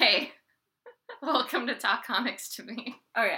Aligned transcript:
Hey, 0.00 0.30
welcome 1.22 1.66
to 1.66 1.74
Talk 1.74 2.06
Comics 2.06 2.48
to 2.56 2.62
me. 2.62 2.96
Okay. 3.18 3.36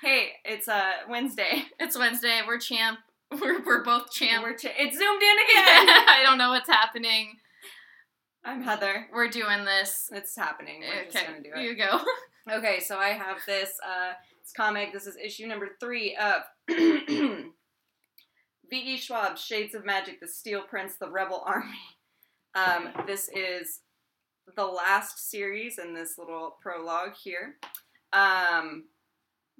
Hey, 0.00 0.28
it's 0.42 0.66
uh 0.66 0.92
Wednesday. 1.06 1.64
It's 1.78 1.98
Wednesday. 1.98 2.40
We're 2.46 2.58
champ. 2.58 2.98
We're, 3.30 3.62
we're 3.62 3.84
both 3.84 4.10
champ. 4.10 4.42
We're 4.42 4.56
ch- 4.56 4.72
it's 4.78 4.96
zoomed 4.96 5.22
in 5.22 5.36
again. 5.50 5.88
I 6.08 6.22
don't 6.24 6.38
know 6.38 6.48
what's 6.48 6.70
happening. 6.70 7.34
I'm 8.42 8.62
Heather. 8.62 9.06
We're 9.12 9.28
doing 9.28 9.66
this. 9.66 10.08
It's 10.10 10.34
happening. 10.34 10.80
We're 10.80 11.02
okay, 11.02 11.10
just 11.12 11.26
gonna 11.26 11.42
do 11.42 11.50
it. 11.54 11.60
you 11.60 11.76
go. 11.76 12.00
Okay, 12.50 12.80
so 12.80 12.96
I 12.96 13.08
have 13.08 13.36
this 13.46 13.72
uh 13.86 14.12
this 14.42 14.52
comic. 14.56 14.94
This 14.94 15.06
is 15.06 15.18
issue 15.22 15.46
number 15.46 15.68
three 15.78 16.16
of 16.16 16.40
V.E. 16.68 17.50
Schwab's 18.96 19.42
Shades 19.44 19.74
of 19.74 19.84
Magic: 19.84 20.20
The 20.20 20.28
Steel 20.28 20.62
Prince, 20.62 20.94
The 20.98 21.10
Rebel 21.10 21.42
Army. 21.44 21.76
Um, 22.54 22.88
this 23.06 23.28
is 23.28 23.80
the 24.56 24.66
last 24.66 25.30
series 25.30 25.78
in 25.78 25.94
this 25.94 26.18
little 26.18 26.56
prologue 26.60 27.14
here. 27.14 27.56
Um, 28.12 28.84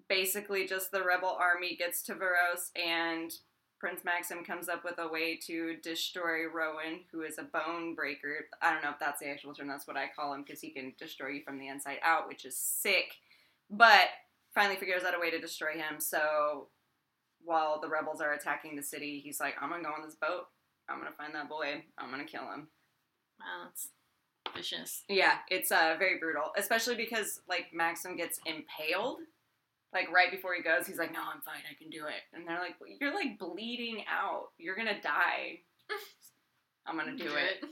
basically, 0.08 0.66
just 0.66 0.90
the 0.90 1.02
Rebel 1.02 1.36
Army 1.40 1.76
gets 1.76 2.02
to 2.04 2.14
Verose, 2.14 2.70
and 2.74 3.32
Prince 3.78 4.04
Maxim 4.04 4.44
comes 4.44 4.68
up 4.68 4.84
with 4.84 4.98
a 4.98 5.08
way 5.08 5.38
to 5.46 5.76
destroy 5.82 6.46
Rowan, 6.52 7.00
who 7.12 7.22
is 7.22 7.38
a 7.38 7.44
bone 7.44 7.94
breaker. 7.94 8.46
I 8.60 8.72
don't 8.72 8.82
know 8.82 8.90
if 8.90 8.98
that's 8.98 9.20
the 9.20 9.28
actual 9.28 9.54
term. 9.54 9.68
That's 9.68 9.86
what 9.86 9.96
I 9.96 10.10
call 10.14 10.34
him 10.34 10.42
because 10.42 10.60
he 10.60 10.70
can 10.70 10.94
destroy 10.98 11.28
you 11.28 11.42
from 11.42 11.58
the 11.58 11.68
inside 11.68 11.98
out, 12.02 12.26
which 12.26 12.44
is 12.44 12.56
sick. 12.56 13.12
But 13.70 14.08
finally 14.54 14.76
figures 14.76 15.04
out 15.04 15.14
a 15.14 15.20
way 15.20 15.30
to 15.30 15.38
destroy 15.38 15.74
him. 15.74 16.00
So 16.00 16.68
while 17.44 17.80
the 17.80 17.88
rebels 17.88 18.20
are 18.20 18.32
attacking 18.32 18.74
the 18.74 18.82
city, 18.82 19.20
he's 19.20 19.38
like, 19.38 19.54
"I'm 19.60 19.70
gonna 19.70 19.84
go 19.84 19.92
on 19.92 20.02
this 20.02 20.16
boat. 20.16 20.48
I'm 20.88 20.98
gonna 20.98 21.12
find 21.12 21.34
that 21.34 21.48
boy. 21.48 21.84
I'm 21.96 22.10
gonna 22.10 22.24
kill 22.24 22.50
him." 22.50 22.70
Wow, 23.38 23.64
that's 23.66 23.90
vicious. 24.54 25.02
Yeah, 25.08 25.38
it's 25.48 25.72
uh, 25.72 25.96
very 25.98 26.18
brutal, 26.18 26.52
especially 26.56 26.96
because 26.96 27.40
like 27.48 27.66
Maxim 27.72 28.16
gets 28.16 28.40
impaled, 28.46 29.18
like 29.92 30.10
right 30.12 30.30
before 30.30 30.54
he 30.54 30.62
goes. 30.62 30.86
He's 30.86 30.98
like, 30.98 31.12
"No, 31.12 31.20
I'm 31.20 31.40
fine. 31.40 31.62
I 31.70 31.74
can 31.80 31.90
do 31.90 32.06
it." 32.06 32.22
And 32.32 32.46
they're 32.46 32.58
like, 32.58 32.76
"You're 33.00 33.14
like 33.14 33.38
bleeding 33.38 34.04
out. 34.10 34.48
You're 34.58 34.76
gonna 34.76 35.00
die." 35.00 35.60
I'm 36.86 36.96
gonna 36.96 37.16
do 37.16 37.30
it. 37.34 37.64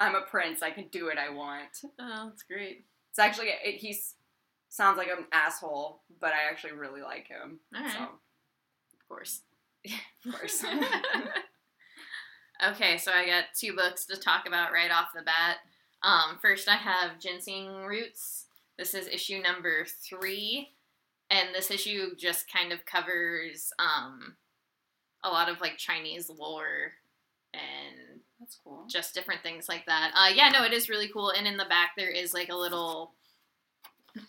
I'm 0.00 0.14
a 0.14 0.22
prince. 0.22 0.62
I 0.62 0.70
can 0.70 0.88
do 0.88 1.06
what 1.06 1.18
I 1.18 1.30
want. 1.30 1.82
Oh, 1.98 2.28
that's 2.28 2.42
great. 2.42 2.86
It's 3.10 3.18
actually 3.18 3.48
it, 3.48 3.76
he's 3.76 4.14
sounds 4.70 4.96
like 4.96 5.08
an 5.08 5.26
asshole, 5.32 6.00
but 6.20 6.30
I 6.32 6.48
actually 6.50 6.72
really 6.72 7.02
like 7.02 7.26
him. 7.28 7.60
All 7.76 7.82
right. 7.82 7.92
So 7.92 7.98
Of 8.04 9.08
course. 9.08 9.40
of 9.84 10.32
course. 10.38 10.64
okay, 12.70 12.96
so 12.96 13.12
I 13.12 13.26
got 13.26 13.44
two 13.58 13.74
books 13.74 14.06
to 14.06 14.16
talk 14.16 14.46
about 14.46 14.72
right 14.72 14.90
off 14.90 15.08
the 15.14 15.22
bat. 15.22 15.56
Um, 16.02 16.38
first, 16.40 16.68
I 16.68 16.76
have 16.76 17.20
Ginseng 17.20 17.84
Roots. 17.84 18.46
This 18.78 18.94
is 18.94 19.06
issue 19.06 19.40
number 19.40 19.84
three, 19.84 20.70
and 21.30 21.50
this 21.54 21.70
issue 21.70 22.16
just 22.16 22.50
kind 22.52 22.72
of 22.72 22.84
covers 22.86 23.72
um, 23.78 24.36
a 25.22 25.28
lot 25.28 25.48
of 25.48 25.60
like 25.60 25.76
Chinese 25.76 26.28
lore 26.30 26.92
and 27.54 28.20
That's 28.40 28.58
cool. 28.64 28.84
just 28.88 29.14
different 29.14 29.42
things 29.42 29.68
like 29.68 29.86
that. 29.86 30.12
Uh, 30.16 30.32
yeah, 30.34 30.48
no, 30.48 30.64
it 30.64 30.72
is 30.72 30.88
really 30.88 31.08
cool. 31.08 31.30
And 31.30 31.46
in 31.46 31.56
the 31.56 31.66
back, 31.66 31.90
there 31.96 32.10
is 32.10 32.32
like 32.34 32.48
a 32.48 32.56
little, 32.56 33.12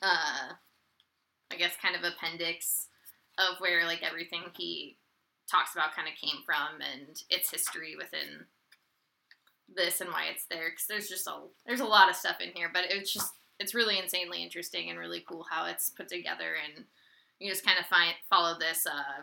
uh, 0.01 0.53
I 1.51 1.55
guess, 1.57 1.73
kind 1.81 1.95
of 1.95 2.03
appendix 2.03 2.87
of 3.39 3.59
where 3.59 3.85
like 3.85 4.03
everything 4.03 4.41
he 4.57 4.97
talks 5.49 5.73
about 5.73 5.95
kind 5.95 6.07
of 6.07 6.13
came 6.15 6.41
from 6.45 6.81
and 6.81 7.21
its 7.29 7.49
history 7.49 7.95
within 7.97 8.45
this 9.75 10.01
and 10.01 10.09
why 10.09 10.25
it's 10.31 10.45
there. 10.45 10.69
Because 10.69 10.87
there's 10.87 11.09
just 11.09 11.27
a 11.27 11.33
there's 11.65 11.79
a 11.79 11.85
lot 11.85 12.09
of 12.09 12.15
stuff 12.15 12.37
in 12.41 12.49
here, 12.53 12.69
but 12.73 12.85
it's 12.89 13.11
just 13.13 13.33
it's 13.59 13.75
really 13.75 13.99
insanely 13.99 14.43
interesting 14.43 14.89
and 14.89 14.99
really 14.99 15.23
cool 15.27 15.45
how 15.49 15.65
it's 15.65 15.89
put 15.89 16.07
together 16.09 16.55
and 16.63 16.85
you 17.39 17.49
just 17.49 17.65
kind 17.65 17.77
of 17.79 17.85
find 17.85 18.13
follow 18.29 18.57
this 18.57 18.85
uh, 18.87 19.21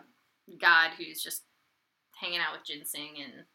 god 0.59 0.91
who's 0.97 1.21
just 1.21 1.43
hanging 2.19 2.39
out 2.39 2.53
with 2.53 2.65
ginseng 2.65 3.15
and 3.21 3.45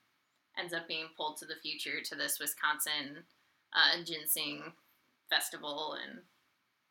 ends 0.58 0.72
up 0.74 0.88
being 0.88 1.06
pulled 1.16 1.36
to 1.38 1.46
the 1.46 1.54
future 1.62 2.00
to 2.04 2.14
this 2.14 2.38
Wisconsin 2.40 3.24
uh, 3.72 4.02
ginseng 4.04 4.72
festival. 5.30 5.96
And 6.02 6.20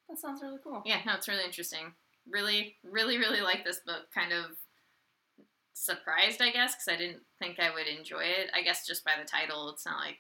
That 0.10 0.20
sounds 0.20 0.42
really 0.42 0.60
cool. 0.64 0.82
yeah, 0.86 1.00
no, 1.06 1.14
it's 1.14 1.28
really 1.28 1.44
interesting. 1.44 1.94
Really, 2.30 2.76
really, 2.84 3.18
really 3.18 3.42
like 3.42 3.64
this 3.66 3.82
book. 3.86 4.12
Kind 4.14 4.32
of 4.34 4.58
surprised, 5.76 6.42
I 6.42 6.52
guess, 6.52 6.74
because 6.74 6.88
I 6.88 6.98
didn't 6.98 7.22
think 7.38 7.60
I 7.60 7.74
would 7.74 7.88
enjoy 7.88 8.24
it. 8.24 8.50
I 8.56 8.64
guess 8.64 8.88
just 8.88 9.06
by 9.06 9.12
the 9.22 9.28
title, 9.28 9.70
it's 9.70 9.86
not 9.86 10.00
like 10.00 10.18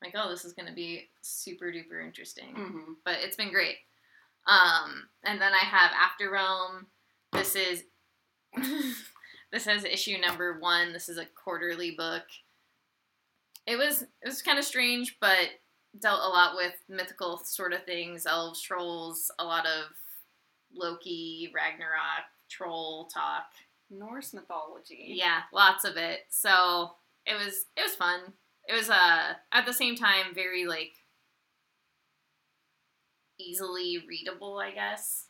like 0.00 0.14
oh, 0.14 0.30
this 0.30 0.44
is 0.44 0.52
going 0.52 0.68
to 0.68 0.74
be 0.74 1.08
super 1.22 1.72
duper 1.72 2.04
interesting 2.04 2.54
hmm 2.54 2.92
but 3.04 3.16
it's 3.20 3.36
been 3.36 3.50
great. 3.50 3.76
Um, 4.46 5.08
and 5.24 5.40
then 5.40 5.52
I 5.52 5.64
have 5.64 5.90
After 5.92 6.30
Realm. 6.30 6.86
This 7.32 7.56
is 7.56 7.84
this 9.52 9.66
is 9.66 9.84
issue 9.84 10.18
number 10.18 10.58
one. 10.60 10.92
This 10.92 11.08
is 11.08 11.18
a 11.18 11.26
quarterly 11.26 11.90
book. 11.90 12.24
It 13.66 13.76
was 13.76 14.02
it 14.02 14.26
was 14.26 14.42
kind 14.42 14.58
of 14.58 14.64
strange, 14.64 15.16
but 15.20 15.48
dealt 16.00 16.20
a 16.22 16.28
lot 16.28 16.54
with 16.54 16.74
mythical 16.88 17.38
sort 17.44 17.72
of 17.72 17.84
things, 17.84 18.26
elves, 18.26 18.62
trolls, 18.62 19.30
a 19.38 19.44
lot 19.44 19.66
of 19.66 19.84
Loki, 20.74 21.50
Ragnarok, 21.54 22.24
troll 22.48 23.08
talk. 23.12 23.46
Norse 23.90 24.34
mythology. 24.34 25.06
Yeah, 25.08 25.42
lots 25.52 25.84
of 25.84 25.96
it. 25.96 26.20
So 26.30 26.92
it 27.26 27.34
was 27.34 27.66
it 27.76 27.82
was 27.82 27.94
fun. 27.94 28.20
It 28.68 28.74
was 28.74 28.90
uh 28.90 29.34
at 29.52 29.66
the 29.66 29.72
same 29.72 29.96
time 29.96 30.34
very 30.34 30.66
like 30.66 30.92
easily 33.38 34.04
readable, 34.06 34.58
I 34.58 34.72
guess. 34.72 35.26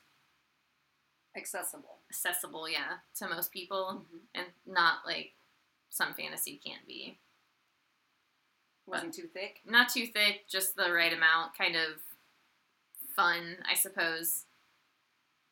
Accessible. 1.36 1.98
Accessible, 2.10 2.68
yeah, 2.68 2.98
to 3.16 3.28
most 3.28 3.52
people 3.52 4.06
Mhm. 4.10 4.20
and 4.34 4.46
not 4.66 5.06
like 5.06 5.34
some 5.90 6.14
fantasy 6.14 6.56
can 6.58 6.80
be. 6.86 7.18
Wasn't 8.86 9.14
too 9.14 9.28
thick. 9.28 9.60
Not 9.64 9.90
too 9.90 10.06
thick, 10.06 10.48
just 10.48 10.74
the 10.74 10.90
right 10.92 11.12
amount, 11.12 11.54
kind 11.56 11.76
of 11.76 12.02
fun, 13.14 13.62
I 13.68 13.74
suppose. 13.74 14.46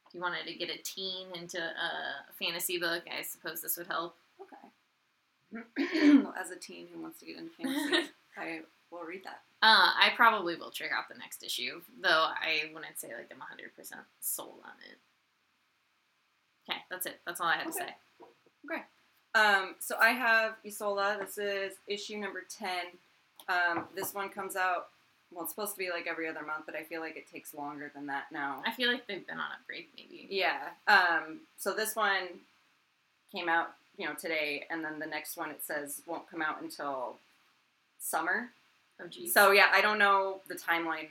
If 0.09 0.15
you 0.15 0.21
wanted 0.21 0.47
to 0.47 0.55
get 0.55 0.71
a 0.71 0.83
teen 0.83 1.29
into 1.35 1.59
a 1.59 2.33
fantasy 2.39 2.79
book, 2.79 3.03
I 3.07 3.23
suppose 3.23 3.61
this 3.61 3.77
would 3.77 3.87
help. 3.87 4.17
Okay. 4.41 5.63
As 6.41 6.51
a 6.51 6.57
teen 6.57 6.89
who 6.93 7.01
wants 7.01 7.21
to 7.21 7.27
get 7.27 7.39
into 7.39 7.53
fantasy, 7.53 8.11
I 8.37 8.61
will 8.91 9.05
read 9.05 9.25
that. 9.25 9.43
Uh, 9.63 9.91
I 9.99 10.13
probably 10.15 10.55
will 10.57 10.71
check 10.71 10.91
out 10.97 11.09
the 11.09 11.19
next 11.19 11.43
issue, 11.43 11.81
though 12.01 12.29
I 12.31 12.71
wouldn't 12.75 12.99
say 12.99 13.09
like 13.09 13.31
I'm 13.33 13.39
100% 13.39 13.93
sold 14.21 14.61
on 14.65 14.73
it. 14.89 14.99
Okay, 16.69 16.81
that's 16.91 17.07
it. 17.07 17.21
That's 17.27 17.41
all 17.41 17.47
I 17.47 17.57
had 17.57 17.67
to 17.67 17.73
say. 17.73 17.95
Okay. 18.71 18.83
Um, 19.35 19.75
so 19.79 19.97
I 20.01 20.11
have 20.11 20.55
Isola. 20.67 21.19
This 21.21 21.39
is 21.39 21.73
issue 21.87 22.19
number 22.19 22.43
10. 22.49 22.69
Um, 23.49 23.85
this 23.95 24.15
one 24.15 24.29
comes 24.29 24.57
out, 24.57 24.89
well, 25.33 25.45
it's 25.45 25.53
supposed 25.53 25.73
to 25.73 25.79
be 25.79 25.91
like 25.91 26.07
every 26.07 26.29
other 26.29 26.43
month, 26.43 26.65
but 26.67 26.77
I 26.77 26.83
feel 26.83 27.01
like 27.01 27.17
it 27.17 27.31
takes 27.31 27.55
longer 27.55 27.91
than 27.95 28.07
that 28.07 28.27
now. 28.33 28.63
I 28.65 28.73
feel 28.73 28.91
like 28.91 29.07
they've 29.07 29.27
been 29.27 29.39
on 29.39 29.51
a 29.51 29.67
break, 29.67 29.89
maybe. 29.97 30.29
Yeah. 30.31 30.69
Um, 30.87 31.41
so 31.59 31.75
this 31.75 31.97
one 31.97 32.29
came 33.33 33.49
out, 33.49 33.71
you 33.99 34.07
know, 34.07 34.15
today, 34.15 34.67
and 34.71 34.85
then 34.85 34.99
the 34.99 35.07
next 35.07 35.37
one 35.37 35.51
it 35.51 35.63
says 35.65 36.01
won't 36.07 36.31
come 36.31 36.43
out 36.43 36.63
until 36.63 37.17
summer. 37.99 38.51
Oh, 39.01 39.09
geez. 39.09 39.35
So 39.35 39.51
yeah, 39.51 39.67
I 39.73 39.81
don't 39.81 39.99
know 39.99 40.41
the 40.49 40.55
timeline 40.55 41.09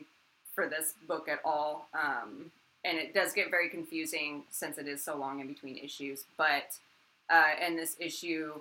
for 0.54 0.68
this 0.68 0.94
book 1.08 1.28
at 1.28 1.40
all, 1.44 1.88
um, 1.94 2.52
and 2.84 2.98
it 2.98 3.14
does 3.14 3.34
get 3.34 3.50
very 3.50 3.70
confusing 3.70 4.44
since 4.50 4.78
it 4.78 4.88
is 4.88 5.04
so 5.04 5.18
long 5.18 5.40
in 5.40 5.48
between 5.48 5.78
issues. 5.78 6.24
But 6.38 6.78
uh, 7.30 7.52
in 7.66 7.76
this 7.76 7.96
issue, 8.00 8.54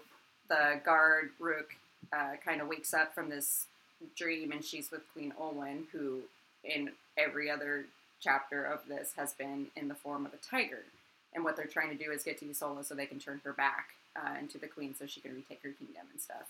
the 0.48 0.80
guard 0.84 1.30
Rook 1.38 1.76
uh, 2.12 2.32
kind 2.44 2.60
of 2.60 2.68
wakes 2.68 2.92
up 2.92 3.14
from 3.14 3.30
this 3.30 3.66
dream, 4.16 4.52
and 4.52 4.64
she's 4.64 4.90
with 4.90 5.02
Queen 5.12 5.32
Olwen, 5.40 5.84
who 5.92 6.20
in 6.62 6.90
every 7.16 7.50
other 7.50 7.86
chapter 8.20 8.64
of 8.64 8.80
this 8.88 9.12
has 9.16 9.34
been 9.34 9.66
in 9.76 9.88
the 9.88 9.94
form 9.94 10.26
of 10.26 10.32
a 10.32 10.36
tiger. 10.38 10.84
And 11.34 11.44
what 11.44 11.56
they're 11.56 11.66
trying 11.66 11.96
to 11.96 12.04
do 12.04 12.10
is 12.10 12.22
get 12.22 12.38
to 12.38 12.48
Isola 12.48 12.84
so 12.84 12.94
they 12.94 13.06
can 13.06 13.18
turn 13.18 13.40
her 13.44 13.52
back 13.52 13.90
uh, 14.16 14.38
into 14.38 14.58
the 14.58 14.68
queen, 14.68 14.94
so 14.98 15.06
she 15.06 15.20
can 15.20 15.34
retake 15.34 15.60
her 15.62 15.70
kingdom 15.70 16.06
and 16.12 16.20
stuff. 16.20 16.48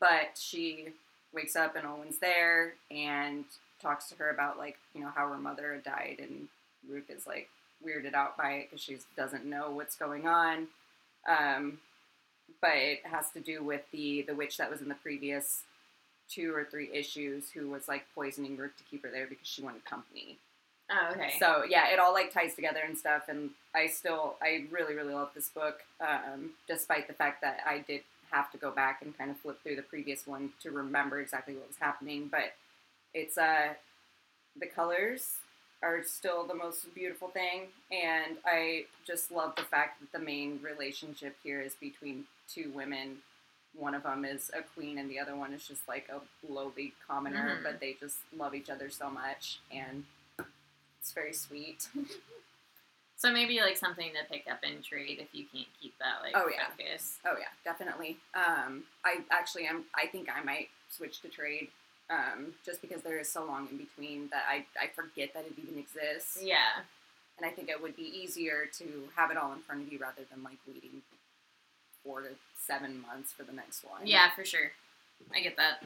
But 0.00 0.38
she 0.38 0.88
wakes 1.32 1.56
up 1.56 1.76
and 1.76 1.84
Olwen's 1.84 2.18
there 2.18 2.74
and 2.90 3.44
talks 3.82 4.08
to 4.08 4.14
her 4.16 4.30
about 4.30 4.56
like 4.56 4.78
you 4.94 5.00
know 5.00 5.10
how 5.14 5.28
her 5.28 5.36
mother 5.36 5.80
died 5.84 6.16
and 6.20 6.48
Rook 6.88 7.04
is 7.08 7.26
like 7.26 7.48
weirded 7.84 8.14
out 8.14 8.36
by 8.36 8.52
it 8.52 8.70
because 8.70 8.82
she 8.82 8.96
doesn't 9.16 9.44
know 9.44 9.70
what's 9.70 9.96
going 9.96 10.26
on. 10.26 10.68
Um, 11.28 11.78
but 12.60 12.76
it 12.76 13.00
has 13.04 13.30
to 13.30 13.40
do 13.40 13.62
with 13.62 13.82
the 13.92 14.22
the 14.22 14.34
witch 14.34 14.56
that 14.56 14.70
was 14.70 14.80
in 14.80 14.88
the 14.88 14.94
previous 14.94 15.62
two 16.30 16.54
or 16.54 16.64
three 16.64 16.90
issues 16.92 17.50
who 17.50 17.68
was 17.68 17.88
like 17.88 18.06
poisoning 18.14 18.56
Rook 18.56 18.76
to 18.76 18.84
keep 18.84 19.02
her 19.02 19.10
there 19.10 19.26
because 19.26 19.46
she 19.46 19.62
wanted 19.62 19.84
company. 19.84 20.38
oh, 20.90 21.12
okay. 21.12 21.32
So 21.38 21.64
yeah, 21.68 21.92
it 21.92 21.98
all 21.98 22.12
like 22.12 22.32
ties 22.32 22.54
together 22.54 22.80
and 22.84 22.96
stuff. 22.96 23.24
And 23.28 23.50
I 23.74 23.86
still, 23.86 24.36
I 24.42 24.64
really, 24.70 24.94
really 24.94 25.14
love 25.14 25.30
this 25.34 25.48
book, 25.48 25.80
um, 26.00 26.50
despite 26.68 27.08
the 27.08 27.14
fact 27.14 27.40
that 27.42 27.60
I 27.66 27.78
did 27.78 28.02
have 28.30 28.50
to 28.52 28.58
go 28.58 28.70
back 28.70 29.02
and 29.02 29.16
kind 29.16 29.30
of 29.30 29.38
flip 29.38 29.62
through 29.62 29.76
the 29.76 29.82
previous 29.82 30.26
one 30.26 30.50
to 30.62 30.70
remember 30.70 31.20
exactly 31.20 31.54
what 31.54 31.68
was 31.68 31.76
happening. 31.78 32.28
But 32.30 32.54
it's 33.12 33.38
uh, 33.38 33.74
the 34.58 34.66
colors 34.66 35.36
are 35.82 36.02
still 36.02 36.46
the 36.46 36.54
most 36.54 36.92
beautiful 36.94 37.28
thing, 37.28 37.68
and 37.92 38.38
I 38.44 38.86
just 39.06 39.30
love 39.30 39.54
the 39.56 39.62
fact 39.62 40.00
that 40.00 40.18
the 40.18 40.24
main 40.24 40.58
relationship 40.62 41.36
here 41.42 41.60
is 41.60 41.74
between 41.74 42.24
two 42.48 42.70
women. 42.74 43.18
One 43.76 43.94
of 43.94 44.02
them 44.04 44.24
is 44.24 44.50
a 44.56 44.62
queen, 44.62 44.98
and 44.98 45.10
the 45.10 45.18
other 45.18 45.34
one 45.36 45.52
is 45.52 45.66
just 45.66 45.86
like 45.88 46.08
a 46.08 46.20
lowly 46.50 46.94
commoner, 47.08 47.56
Mhm. 47.58 47.62
but 47.64 47.80
they 47.80 47.94
just 47.94 48.18
love 48.36 48.54
each 48.54 48.70
other 48.70 48.88
so 48.88 49.10
much, 49.10 49.58
and 49.70 50.04
it's 51.00 51.12
very 51.12 51.32
sweet. 51.32 51.88
So 53.16 53.32
maybe 53.32 53.60
like 53.60 53.78
something 53.78 54.10
to 54.12 54.24
pick 54.30 54.44
up 54.50 54.58
and 54.64 54.84
trade 54.84 55.18
if 55.18 55.28
you 55.32 55.46
can't 55.46 55.68
keep 55.80 55.96
that 55.98 56.20
like 56.20 56.32
Oh, 56.36 56.46
yeah. 56.48 56.68
focus. 56.68 57.18
Oh 57.24 57.36
yeah, 57.38 57.48
definitely. 57.64 58.18
Um, 58.34 58.84
I 59.02 59.24
actually 59.30 59.66
am. 59.66 59.86
I 59.94 60.06
think 60.08 60.28
I 60.28 60.42
might 60.42 60.68
switch 60.90 61.20
to 61.22 61.28
trade, 61.28 61.70
um, 62.10 62.54
just 62.66 62.82
because 62.82 63.00
there 63.02 63.18
is 63.18 63.30
so 63.30 63.44
long 63.44 63.68
in 63.70 63.78
between 63.78 64.28
that 64.28 64.44
I 64.46 64.66
I 64.78 64.88
forget 64.88 65.32
that 65.32 65.46
it 65.46 65.54
even 65.56 65.78
exists, 65.78 66.42
Yeah. 66.42 66.82
and 67.38 67.46
I 67.46 67.50
think 67.50 67.70
it 67.70 67.80
would 67.80 67.96
be 67.96 68.02
easier 68.02 68.66
to 68.78 69.08
have 69.16 69.30
it 69.30 69.38
all 69.38 69.52
in 69.54 69.60
front 69.62 69.80
of 69.86 69.90
you 69.92 69.98
rather 69.98 70.24
than 70.24 70.42
like 70.42 70.58
waiting 70.66 71.00
four 72.04 72.20
to 72.20 72.28
seven 72.60 73.02
months 73.02 73.32
for 73.32 73.42
the 73.42 73.52
next 73.52 73.84
one. 73.84 74.06
Yeah, 74.06 74.30
for 74.34 74.44
sure. 74.44 74.72
I 75.34 75.40
get 75.40 75.56
that. 75.56 75.82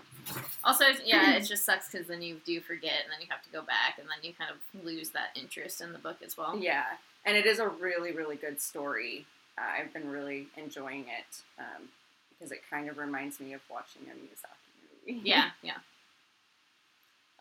Also, 0.64 0.84
yeah, 1.04 1.36
it 1.36 1.44
just 1.44 1.64
sucks 1.64 1.90
because 1.90 2.06
then 2.08 2.22
you 2.22 2.40
do 2.44 2.60
forget, 2.60 3.04
and 3.04 3.12
then 3.12 3.20
you 3.20 3.26
have 3.30 3.42
to 3.42 3.50
go 3.50 3.62
back, 3.62 3.98
and 3.98 4.08
then 4.08 4.18
you 4.22 4.32
kind 4.36 4.50
of 4.50 4.84
lose 4.84 5.10
that 5.10 5.28
interest 5.40 5.80
in 5.80 5.92
the 5.92 5.98
book 5.98 6.16
as 6.24 6.36
well. 6.36 6.58
Yeah, 6.58 6.84
and 7.24 7.36
it 7.36 7.46
is 7.46 7.58
a 7.58 7.68
really 7.68 8.12
really 8.12 8.36
good 8.36 8.60
story. 8.60 9.26
Uh, 9.56 9.80
I've 9.80 9.92
been 9.92 10.08
really 10.08 10.48
enjoying 10.56 11.02
it 11.02 11.42
um, 11.58 11.88
because 12.30 12.52
it 12.52 12.60
kind 12.70 12.88
of 12.88 12.98
reminds 12.98 13.38
me 13.40 13.52
of 13.52 13.60
watching 13.70 14.02
a 14.06 14.14
Miyazaki 14.14 15.06
movie. 15.12 15.28
Yeah, 15.28 15.50
yeah. 15.62 15.78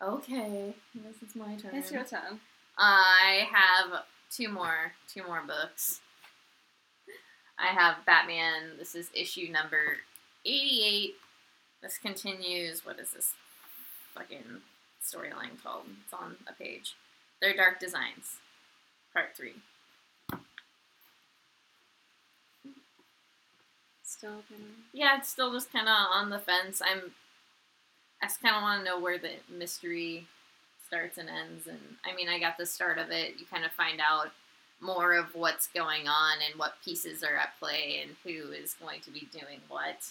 Okay, 0.00 0.74
this 0.94 1.28
is 1.28 1.34
my 1.34 1.56
turn. 1.56 1.74
it's 1.74 1.90
your 1.90 2.04
turn. 2.04 2.38
I 2.76 3.48
have 3.52 4.02
two 4.30 4.48
more, 4.48 4.92
two 5.12 5.24
more 5.24 5.42
books. 5.44 6.00
I 7.58 7.68
have 7.68 8.04
Batman. 8.06 8.78
This 8.78 8.94
is 8.94 9.10
issue 9.14 9.50
number 9.50 9.98
eighty-eight. 10.44 11.16
This 11.82 11.98
continues. 11.98 12.86
What 12.86 12.98
is 12.98 13.12
this 13.12 13.34
fucking 14.14 14.62
storyline 15.04 15.62
called? 15.62 15.84
It's 16.04 16.12
on 16.12 16.36
a 16.48 16.52
page. 16.52 16.94
Their 17.40 17.54
Dark 17.54 17.80
Designs, 17.80 18.36
part 19.12 19.36
three. 19.36 19.54
Still 24.02 24.42
gonna. 24.48 24.70
Yeah, 24.92 25.18
it's 25.18 25.28
still 25.28 25.52
just 25.52 25.72
kind 25.72 25.88
of 25.88 25.94
on 25.94 26.30
the 26.30 26.38
fence. 26.38 26.80
I'm. 26.84 27.12
I 28.20 28.26
just 28.26 28.42
kind 28.42 28.56
of 28.56 28.62
want 28.62 28.80
to 28.80 28.84
know 28.84 28.98
where 28.98 29.18
the 29.18 29.34
mystery 29.48 30.26
starts 30.86 31.18
and 31.18 31.28
ends, 31.28 31.66
and 31.66 31.78
I 32.04 32.14
mean, 32.16 32.28
I 32.28 32.40
got 32.40 32.56
the 32.58 32.66
start 32.66 32.98
of 32.98 33.10
it. 33.10 33.34
You 33.38 33.46
kind 33.46 33.64
of 33.64 33.70
find 33.72 34.00
out 34.00 34.32
more 34.80 35.14
of 35.14 35.34
what's 35.34 35.66
going 35.68 36.06
on 36.08 36.38
and 36.48 36.58
what 36.58 36.74
pieces 36.84 37.22
are 37.22 37.36
at 37.36 37.58
play 37.58 38.00
and 38.02 38.12
who 38.24 38.52
is 38.52 38.74
going 38.74 39.00
to 39.02 39.10
be 39.10 39.28
doing 39.32 39.60
what. 39.68 40.10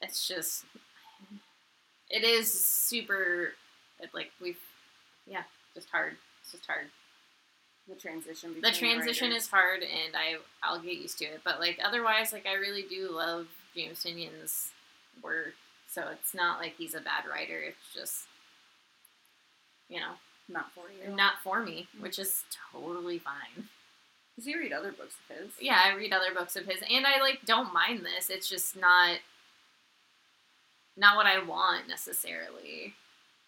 It's 0.00 0.26
just, 0.26 0.64
it 2.10 2.24
is 2.24 2.52
super, 2.52 3.52
like 4.12 4.30
we've, 4.40 4.58
yeah, 5.26 5.42
just 5.74 5.88
hard. 5.90 6.16
It's 6.42 6.50
just 6.52 6.66
hard 6.66 6.86
The 7.88 7.94
transition. 7.94 8.56
the 8.60 8.72
transition 8.72 9.28
writers. 9.30 9.44
is 9.44 9.48
hard 9.48 9.82
and 9.82 10.16
I 10.16 10.36
I'll 10.62 10.80
get 10.80 10.94
used 10.98 11.18
to 11.18 11.24
it. 11.26 11.40
But 11.44 11.60
like 11.60 11.78
otherwise, 11.84 12.32
like 12.32 12.46
I 12.46 12.54
really 12.54 12.82
do 12.82 13.08
love 13.10 13.46
James 13.76 14.02
Tynion's 14.04 14.70
work. 15.22 15.54
So 15.88 16.08
it's 16.10 16.34
not 16.34 16.58
like 16.58 16.74
he's 16.76 16.94
a 16.94 17.00
bad 17.00 17.24
writer. 17.30 17.60
It's 17.60 17.94
just 17.94 18.24
you 19.88 20.00
know 20.00 20.14
not 20.48 20.72
for 20.74 20.84
you. 20.90 21.14
not 21.14 21.34
for 21.42 21.62
me, 21.62 21.88
mm. 21.96 22.02
which 22.02 22.18
is 22.18 22.44
totally 22.72 23.18
fine. 23.18 23.68
Because 24.34 24.46
you 24.48 24.58
read 24.58 24.72
other 24.72 24.92
books 24.92 25.14
of 25.28 25.36
his? 25.36 25.52
Yeah, 25.60 25.80
I 25.84 25.94
read 25.94 26.12
other 26.12 26.32
books 26.34 26.56
of 26.56 26.66
his, 26.66 26.80
and 26.90 27.06
I 27.06 27.20
like 27.20 27.40
don't 27.44 27.72
mind 27.72 28.00
this. 28.00 28.30
It's 28.30 28.48
just 28.48 28.76
not 28.76 29.18
not 30.96 31.16
what 31.16 31.26
I 31.26 31.42
want 31.42 31.88
necessarily. 31.88 32.94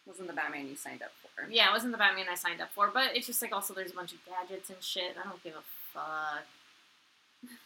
Wasn't 0.06 0.28
the 0.28 0.34
Batman 0.34 0.66
you 0.66 0.76
signed 0.76 1.02
up 1.02 1.12
for? 1.22 1.48
Yeah, 1.50 1.70
it 1.70 1.72
wasn't 1.72 1.92
the 1.92 1.98
Batman 1.98 2.26
I 2.30 2.34
signed 2.34 2.60
up 2.60 2.70
for, 2.74 2.90
but 2.92 3.16
it's 3.16 3.26
just 3.26 3.40
like 3.40 3.52
also 3.52 3.72
there's 3.72 3.92
a 3.92 3.94
bunch 3.94 4.12
of 4.12 4.18
gadgets 4.26 4.68
and 4.68 4.82
shit. 4.82 5.16
I 5.18 5.26
don't 5.28 5.42
give 5.42 5.54
a 5.54 5.64
fuck. 5.92 6.44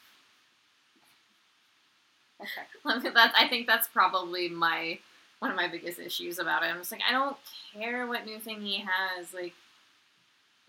Okay. 2.41 3.11
that 3.15 3.33
I 3.37 3.49
think 3.49 3.67
that's 3.67 3.89
probably 3.89 4.49
my 4.49 5.01
one 5.41 5.51
of 5.51 5.57
my 5.57 5.69
biggest 5.69 5.99
issues 5.99 6.39
about 6.39 6.63
it. 6.63 6.67
I'm 6.67 6.79
just 6.79 6.93
like 6.93 7.03
I 7.09 7.13
don't 7.13 7.37
care 7.73 8.07
what 8.07 8.27
new 8.27 8.39
thing 8.39 8.61
he 8.61 8.85
has. 8.85 9.33
Like, 9.33 9.55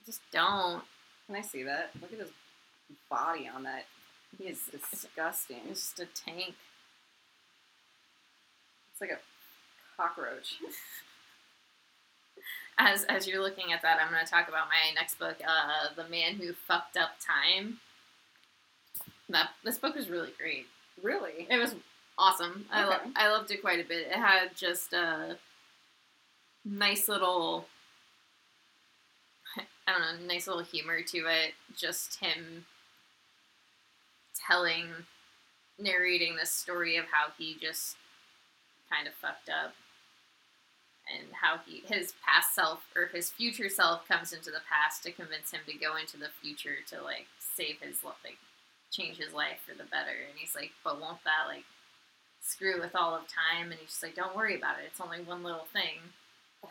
I 0.01 0.06
just 0.06 0.21
don't. 0.31 0.83
Can 1.27 1.36
I 1.36 1.42
see 1.42 1.63
that? 1.63 1.92
Look 2.01 2.13
at 2.13 2.19
his 2.19 2.31
body 3.10 3.50
on 3.54 3.63
that. 3.63 3.86
He 4.38 4.45
is 4.45 4.62
disgusting. 4.71 5.62
It's 5.69 5.94
just 5.94 6.00
a 6.00 6.06
tank. 6.06 6.56
It's 8.92 9.01
like 9.01 9.12
a 9.12 9.19
cockroach. 9.98 10.56
As 12.81 13.04
as 13.06 13.27
you're 13.27 13.44
looking 13.44 13.74
at 13.74 13.81
that, 13.81 14.00
I'm 14.01 14.10
going 14.10 14.24
to 14.24 14.31
talk 14.31 14.48
about 14.48 14.68
my 14.68 14.94
next 14.95 15.19
book, 15.19 15.36
uh, 15.45 15.94
"The 15.98 16.07
Man 16.07 16.36
Who 16.36 16.54
Fucked 16.54 16.95
Up 16.95 17.10
Time." 17.19 17.81
That 19.27 19.50
this 19.66 19.77
book 19.77 19.95
was 19.95 20.10
really 20.10 20.31
great. 20.38 20.66
Really? 21.04 21.45
It 21.50 21.57
was 21.57 21.75
awesome. 22.19 22.66
I 22.71 22.86
lo- 22.86 23.12
I 23.16 23.30
loved 23.30 23.50
it 23.51 23.62
quite 23.62 23.83
a 23.83 23.88
bit. 23.88 24.07
It 24.07 24.13
had 24.13 24.56
just 24.56 24.94
a 24.94 25.38
nice 26.66 27.07
little 27.10 27.66
I 29.88 29.92
don't 29.94 30.21
know, 30.21 30.27
nice 30.27 30.45
little 30.45 30.62
humor 30.63 31.01
to 31.01 31.18
it. 31.18 31.54
Just 31.75 32.19
him 32.19 32.66
telling 34.48 34.86
narrating 35.80 36.36
this 36.36 36.51
story 36.51 36.98
of 36.98 37.06
how 37.12 37.31
he 37.38 37.56
just 37.60 37.95
kind 38.92 39.07
of 39.07 39.13
fucked 39.13 39.50
up 39.50 39.74
and 41.12 41.27
how 41.33 41.57
he 41.66 41.81
his 41.88 42.13
past 42.25 42.54
self 42.54 42.83
or 42.95 43.07
his 43.07 43.30
future 43.30 43.69
self 43.69 44.07
comes 44.07 44.33
into 44.33 44.51
the 44.51 44.62
past 44.69 45.04
to 45.04 45.12
convince 45.12 45.51
him 45.51 45.62
to 45.68 45.74
go 45.77 45.95
into 45.95 46.18
the 46.18 46.30
future 46.42 46.77
to 46.88 47.01
like 47.01 47.27
save 47.39 47.77
his 47.81 48.04
li- 48.04 48.12
like 48.24 48.38
change 48.92 49.18
his 49.18 49.33
life 49.33 49.60
for 49.66 49.75
the 49.77 49.89
better 49.89 50.18
and 50.27 50.38
he's 50.38 50.56
like 50.56 50.71
but 50.83 51.00
won't 51.00 51.24
that 51.24 51.48
like 51.48 51.63
screw 52.42 52.80
with 52.80 52.96
all 52.96 53.16
of 53.16 53.22
time 53.28 53.72
and 53.72 53.80
he's 53.80 53.90
just 53.90 54.04
like 54.04 54.16
don't 54.16 54.36
worry 54.36 54.56
about 54.56 54.80
it. 54.80 54.86
It's 54.88 55.02
only 55.02 55.22
one 55.22 55.44
little 55.44 55.68
thing. 55.74 56.00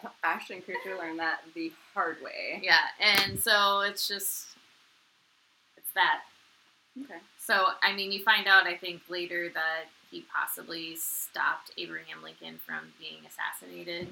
Ashton 0.24 0.62
Kutcher 0.62 0.98
learned 0.98 1.18
that 1.18 1.40
the 1.54 1.72
hard 1.94 2.18
way. 2.22 2.60
yeah 2.62 2.88
and 3.00 3.38
so 3.40 3.80
it's 3.80 4.06
just 4.08 4.48
it's 5.76 5.90
that. 5.94 6.20
Okay. 7.04 7.20
so 7.38 7.66
i 7.82 7.94
mean 7.94 8.10
you 8.10 8.22
find 8.24 8.48
out 8.48 8.66
i 8.66 8.76
think 8.76 9.02
later 9.08 9.48
that 9.54 9.84
he 10.10 10.24
possibly 10.34 10.96
stopped 10.96 11.70
abraham 11.78 12.22
lincoln 12.24 12.58
from 12.66 12.92
being 12.98 13.18
assassinated. 13.26 14.08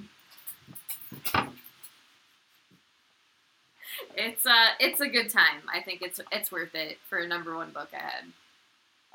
It's 4.17 4.45
uh 4.47 4.69
it's 4.81 5.01
a 5.01 5.09
good 5.09 5.31
time. 5.31 5.63
I 5.73 5.81
think 5.81 6.03
it's 6.03 6.21
it's 6.33 6.53
worth 6.53 6.75
it 6.75 6.99
for 7.09 7.19
a 7.19 7.27
number 7.29 7.55
one 7.57 7.71
book 7.71 7.89
i 7.95 7.99
had 8.03 8.25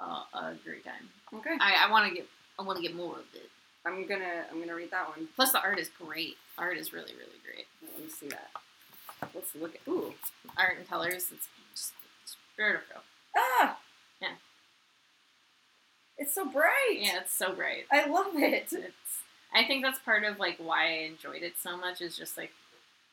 uh, 0.01 0.23
a 0.33 0.53
great 0.65 0.83
time 0.83 1.09
Okay. 1.33 1.55
i, 1.61 1.85
I 1.87 1.91
want 1.91 2.09
to 2.09 2.15
get 2.15 2.27
i 2.59 2.63
want 2.63 2.77
to 2.77 2.81
get 2.83 2.95
more 2.95 3.13
of 3.15 3.25
it 3.33 3.49
I'm 3.83 4.05
gonna 4.07 4.45
I'm 4.51 4.59
gonna 4.59 4.75
read 4.75 4.91
that 4.91 5.09
one. 5.09 5.27
plus 5.35 5.51
the 5.53 5.59
art 5.59 5.79
is 5.79 5.89
great 5.89 6.37
art 6.57 6.77
is 6.77 6.93
really 6.93 7.13
really 7.13 7.39
great 7.43 7.65
Let 7.81 8.03
me 8.03 8.09
see 8.11 8.27
that. 8.29 8.51
Let's 9.33 9.55
look 9.55 9.73
at. 9.73 9.81
Ooh. 9.87 10.13
art 10.55 10.77
and 10.77 10.87
colors 10.87 11.25
it's 11.33 11.47
just 11.73 11.93
it's 12.23 12.35
beautiful 12.55 13.01
Ah. 13.35 13.77
Yeah. 14.21 14.35
It's 16.17 16.35
so 16.35 16.45
bright. 16.45 16.97
yeah 16.99 17.19
it's 17.21 17.33
so 17.33 17.53
bright 17.53 17.85
I 17.91 18.07
love 18.07 18.35
it. 18.35 18.67
it's 18.71 18.93
I 19.53 19.65
think 19.65 19.83
that's 19.83 19.99
part 19.99 20.23
of 20.25 20.37
like 20.39 20.57
why 20.59 20.85
I 20.89 20.97
enjoyed 21.09 21.41
it 21.41 21.53
so 21.61 21.75
much 21.75 22.01
is 22.01 22.15
just 22.15 22.37
like 22.37 22.51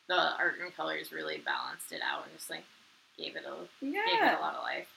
the 0.07 0.15
art 0.37 0.55
and 0.61 0.75
colors 0.75 1.11
really 1.11 1.39
balanced 1.39 1.91
it 1.91 2.01
out 2.07 2.25
and 2.25 2.33
just 2.37 2.49
like 2.49 2.63
gave 3.17 3.35
it 3.35 3.43
a 3.45 3.55
gave 3.83 3.95
it 3.95 4.37
a 4.37 4.41
lot 4.41 4.55
of 4.55 4.61
life. 4.63 4.87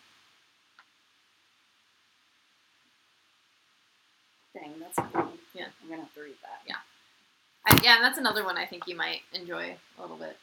Dang, 4.55 4.75
that's 4.81 4.97
cool. 5.13 5.33
Yeah. 5.55 5.67
I'm 5.83 5.89
gonna 5.89 6.03
have 6.03 6.15
to 6.15 6.21
read 6.23 6.35
that. 6.43 6.61
Yeah. 6.67 6.77
I, 7.67 7.79
yeah, 7.83 7.97
and 7.97 8.05
that's 8.05 8.19
another 8.19 8.45
one 8.45 8.59
I 8.59 8.67
think 8.67 8.87
you 8.87 8.97
might 8.97 9.21
enjoy 9.33 9.77
a 9.99 10.03
little 10.03 10.17
bit. 10.17 10.37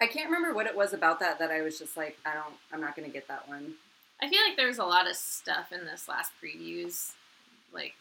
I 0.00 0.06
can't 0.06 0.26
remember 0.30 0.54
what 0.54 0.66
it 0.66 0.76
was 0.76 0.92
about 0.92 1.20
that 1.20 1.38
that 1.38 1.50
I 1.50 1.62
was 1.62 1.78
just 1.78 1.96
like, 1.96 2.18
I 2.24 2.34
don't, 2.34 2.54
I'm 2.72 2.80
not 2.80 2.94
gonna 2.96 3.08
get 3.08 3.28
that 3.28 3.48
one. 3.48 3.74
I 4.20 4.28
feel 4.28 4.40
like 4.46 4.56
there's 4.56 4.78
a 4.78 4.84
lot 4.84 5.08
of 5.08 5.16
stuff 5.16 5.72
in 5.72 5.84
this 5.84 6.08
last 6.08 6.32
previews, 6.42 7.12
like 7.72 7.94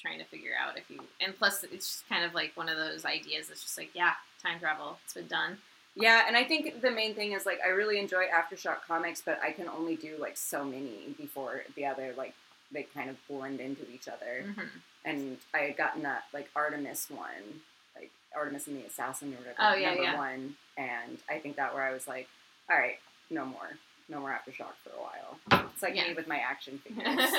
trying 0.00 0.18
to 0.18 0.24
figure 0.24 0.52
out 0.60 0.76
if 0.76 0.90
you 0.90 1.00
and 1.20 1.34
plus 1.36 1.64
it's 1.64 1.86
just 1.88 2.08
kind 2.10 2.24
of 2.24 2.34
like 2.34 2.52
one 2.56 2.68
of 2.68 2.76
those 2.76 3.06
ideas 3.06 3.48
that's 3.48 3.62
just 3.62 3.78
like 3.78 3.88
yeah 3.94 4.12
time 4.42 4.60
travel 4.60 4.98
it's 5.02 5.14
been 5.14 5.26
done 5.26 5.56
Yeah, 5.96 6.24
and 6.26 6.36
I 6.36 6.44
think 6.44 6.82
the 6.82 6.90
main 6.90 7.14
thing 7.14 7.32
is 7.32 7.46
like 7.46 7.60
I 7.64 7.68
really 7.68 7.98
enjoy 7.98 8.24
aftershock 8.26 8.82
comics, 8.86 9.22
but 9.24 9.38
I 9.42 9.52
can 9.52 9.68
only 9.68 9.96
do 9.96 10.16
like 10.18 10.36
so 10.36 10.64
many 10.64 11.14
before 11.16 11.62
the 11.76 11.86
other 11.86 12.12
like 12.18 12.34
they 12.74 12.82
kind 12.82 13.08
of 13.08 13.16
blend 13.28 13.60
into 13.60 13.90
each 13.90 14.08
other. 14.08 14.44
Mhm. 14.46 14.68
And 15.06 15.38
I 15.54 15.58
had 15.60 15.76
gotten 15.76 16.02
that 16.02 16.24
like 16.34 16.50
Artemis 16.54 17.08
one, 17.08 17.62
like 17.96 18.10
Artemis 18.36 18.66
and 18.66 18.76
the 18.82 18.86
Assassin 18.86 19.32
or 19.32 19.38
whatever, 19.38 19.56
Oh, 19.58 19.74
yeah, 19.74 19.88
number 19.90 20.02
yeah. 20.02 20.16
one, 20.18 20.56
and 20.76 21.18
I 21.30 21.38
think 21.38 21.56
that 21.56 21.72
where 21.72 21.82
I 21.84 21.92
was 21.92 22.06
like, 22.08 22.28
all 22.68 22.76
right, 22.76 22.98
no 23.30 23.44
more, 23.46 23.78
no 24.08 24.20
more 24.20 24.30
aftershock 24.30 24.74
for 24.82 24.90
a 24.90 25.00
while. 25.00 25.38
It's 25.72 25.82
like 25.82 25.94
Yeah. 25.94 26.08
me 26.08 26.14
with 26.14 26.26
my 26.26 26.38
action 26.38 26.78
figures. 26.84 27.30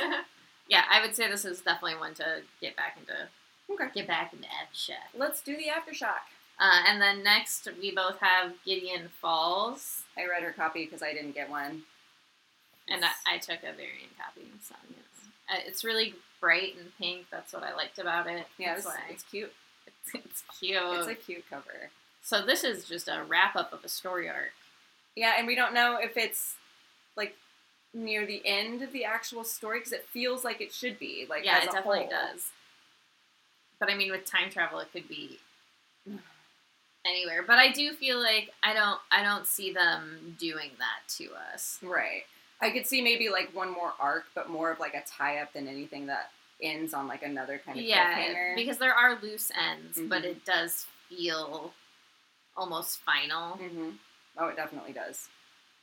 yeah, 0.67 0.85
I 0.89 1.01
would 1.01 1.15
say 1.15 1.27
this 1.29 1.43
is 1.45 1.61
definitely 1.61 1.97
one 1.99 2.13
to 2.15 2.41
get 2.61 2.75
back 2.75 2.97
into. 2.97 3.27
Okay. 3.69 3.89
Get 3.95 4.07
back 4.07 4.31
into 4.33 4.47
Aftershock. 4.47 5.17
Let's 5.17 5.41
do 5.41 5.57
the 5.57 5.65
aftershock. 5.65 6.21
Uh, 6.59 6.83
and 6.87 7.01
then 7.01 7.23
next, 7.23 7.67
we 7.81 7.91
both 7.93 8.19
have 8.19 8.53
Gideon 8.63 9.09
Falls, 9.09 10.03
I 10.17 10.25
read 10.27 10.43
her 10.43 10.51
copy 10.53 10.85
because 10.85 11.01
I 11.01 11.11
didn't 11.13 11.33
get 11.33 11.49
one. 11.49 11.83
and 12.87 13.03
I, 13.03 13.09
I 13.25 13.37
took 13.39 13.63
a 13.63 13.73
variant 13.73 14.15
copy. 14.17 14.51
So 14.61 14.75
yes. 14.91 15.04
Uh, 15.49 15.57
it's 15.65 15.83
really 15.83 16.15
bright 16.39 16.75
and 16.79 16.95
pink. 16.97 17.25
That's 17.31 17.53
what 17.53 17.63
I 17.63 17.73
liked 17.75 17.99
about 17.99 18.27
it. 18.27 18.45
Yeah, 18.57 18.75
it's, 18.77 18.87
it's 19.09 19.23
cute. 19.23 19.53
it's, 19.87 20.15
it's 20.25 20.43
cute. 20.59 20.77
It's 20.81 21.07
a 21.07 21.15
cute 21.15 21.43
cover. 21.49 21.89
so 22.21 22.45
this 22.45 22.63
is 22.63 22.85
just 22.85 23.07
a 23.07 23.23
wrap 23.27 23.55
up 23.55 23.73
of 23.73 23.83
a 23.83 23.89
story 23.89 24.29
arc. 24.29 24.53
Yeah, 25.15 25.33
and 25.37 25.47
we 25.47 25.55
don't 25.55 25.73
know 25.73 25.97
if 26.01 26.17
it's 26.17 26.55
like 27.15 27.35
near 27.93 28.25
the 28.25 28.41
end 28.45 28.81
of 28.81 28.91
the 28.91 29.05
actual 29.05 29.43
story 29.43 29.79
because 29.79 29.93
it 29.93 30.05
feels 30.09 30.43
like 30.43 30.61
it 30.61 30.73
should 30.73 30.99
be. 30.99 31.25
Like 31.29 31.45
yeah, 31.45 31.57
as 31.57 31.63
it 31.63 31.69
a 31.69 31.71
definitely 31.73 31.99
whole. 32.01 32.09
does. 32.09 32.49
But 33.79 33.89
I 33.89 33.95
mean, 33.95 34.11
with 34.11 34.25
time 34.25 34.49
travel, 34.49 34.79
it 34.79 34.91
could 34.91 35.07
be 35.07 35.39
anywhere. 37.05 37.43
But 37.45 37.59
I 37.59 37.71
do 37.71 37.93
feel 37.93 38.19
like 38.19 38.51
I 38.63 38.73
don't, 38.73 38.99
I 39.11 39.23
don't 39.23 39.47
see 39.47 39.71
them 39.71 40.35
doing 40.39 40.71
that 40.79 41.07
to 41.17 41.29
us. 41.53 41.79
Right. 41.81 42.23
I 42.61 42.69
could 42.71 42.85
see 42.87 43.01
maybe 43.01 43.29
like 43.29 43.53
one 43.53 43.71
more 43.71 43.93
arc, 43.99 44.25
but 44.33 44.49
more 44.49 44.71
of 44.71 44.79
like 44.79 44.93
a 44.95 45.03
tie 45.05 45.39
up 45.39 45.53
than 45.53 45.67
anything 45.67 46.05
that 46.07 46.31
ends 46.61 46.93
on 46.93 47.07
like 47.07 47.21
another 47.23 47.59
kind 47.65 47.77
of 47.77 47.83
Yeah, 47.85 48.53
because 48.55 48.77
there 48.77 48.93
are 48.93 49.15
loose 49.21 49.51
ends, 49.51 49.99
but 50.07 50.21
Mhm. 50.23 50.25
it 50.25 50.45
does 50.45 50.85
feel 51.09 51.73
almost 52.57 52.99
final. 53.01 53.57
hmm 53.57 53.91
Oh, 54.37 54.47
it 54.47 54.55
definitely 54.57 54.91
does. 54.93 55.29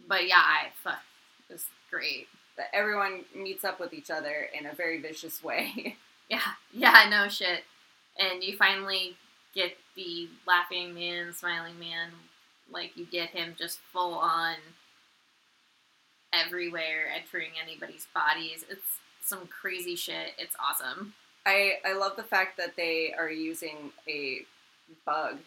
But 0.07 0.27
yeah, 0.27 0.39
I 0.41 0.71
fuck, 0.83 1.03
it 1.49 1.53
was 1.55 1.67
great. 1.91 2.29
That 2.57 2.69
everyone 2.75 3.25
meets 3.35 3.65
up 3.65 3.81
with 3.81 3.95
each 3.95 4.11
other 4.11 4.49
in 4.53 4.67
a 4.67 4.75
very 4.75 4.99
vicious 5.01 5.43
way. 5.43 5.97
Yeah, 6.29 6.55
yeah, 6.73 7.09
no 7.11 7.29
shit. 7.29 7.65
And 8.17 8.43
you 8.43 8.57
finally 8.57 9.17
get 9.55 9.77
the 9.97 10.31
laughing 10.47 10.95
man, 10.95 11.35
smiling 11.35 11.79
man, 11.79 12.11
like 12.71 12.97
you 12.97 13.05
get 13.05 13.31
him 13.31 13.55
just 13.59 13.81
full 13.93 14.15
on 14.15 14.57
everywhere, 16.33 17.07
entering 17.15 17.51
anybody's 17.63 18.07
bodies. 18.15 18.65
It's 18.71 18.99
some 19.23 19.47
crazy 19.47 19.97
shit. 19.97 20.33
It's 20.39 20.55
awesome. 20.59 21.15
I 21.47 21.75
I 21.85 21.93
love 21.95 22.17
the 22.17 22.23
fact 22.23 22.57
that 22.59 22.77
they 22.77 23.13
are 23.17 23.31
using 23.31 23.93
a 24.09 24.43
bug. 25.07 25.39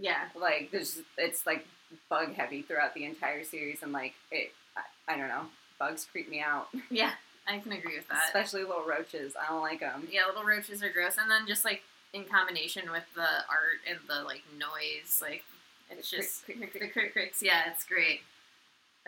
Yeah, 0.00 0.28
Like 0.38 0.70
there's 0.70 1.00
it's 1.16 1.44
like 1.46 1.66
bug 2.08 2.34
heavy 2.34 2.62
throughout 2.62 2.94
the 2.94 3.04
entire 3.04 3.42
series, 3.44 3.82
and 3.82 3.92
like 3.92 4.14
it. 4.30 4.52
I, 4.76 5.14
I 5.14 5.16
don't 5.16 5.28
know. 5.28 5.46
Bugs 5.78 6.06
creep 6.10 6.28
me 6.28 6.40
out, 6.40 6.68
yeah, 6.90 7.12
I 7.46 7.58
can 7.58 7.72
agree 7.72 7.96
with 7.96 8.08
that. 8.08 8.24
especially 8.26 8.62
little 8.62 8.84
roaches. 8.84 9.34
I 9.40 9.48
don't 9.48 9.60
like 9.62 9.80
them. 9.80 10.06
Yeah, 10.10 10.26
little 10.26 10.44
roaches 10.44 10.82
are 10.82 10.90
gross, 10.90 11.16
and 11.18 11.30
then 11.30 11.46
just 11.46 11.64
like 11.64 11.82
in 12.12 12.24
combination 12.24 12.90
with 12.90 13.04
the 13.14 13.20
art 13.22 13.80
and 13.88 13.98
the 14.08 14.22
like 14.24 14.42
noise, 14.58 15.20
like 15.22 15.44
it's 15.90 16.10
just 16.10 16.44
crick, 16.44 16.60
the 16.72 16.78
crick. 16.78 16.92
crick 16.92 17.12
cricks. 17.12 17.42
Yeah, 17.42 17.62
it's 17.70 17.84
great. 17.84 18.20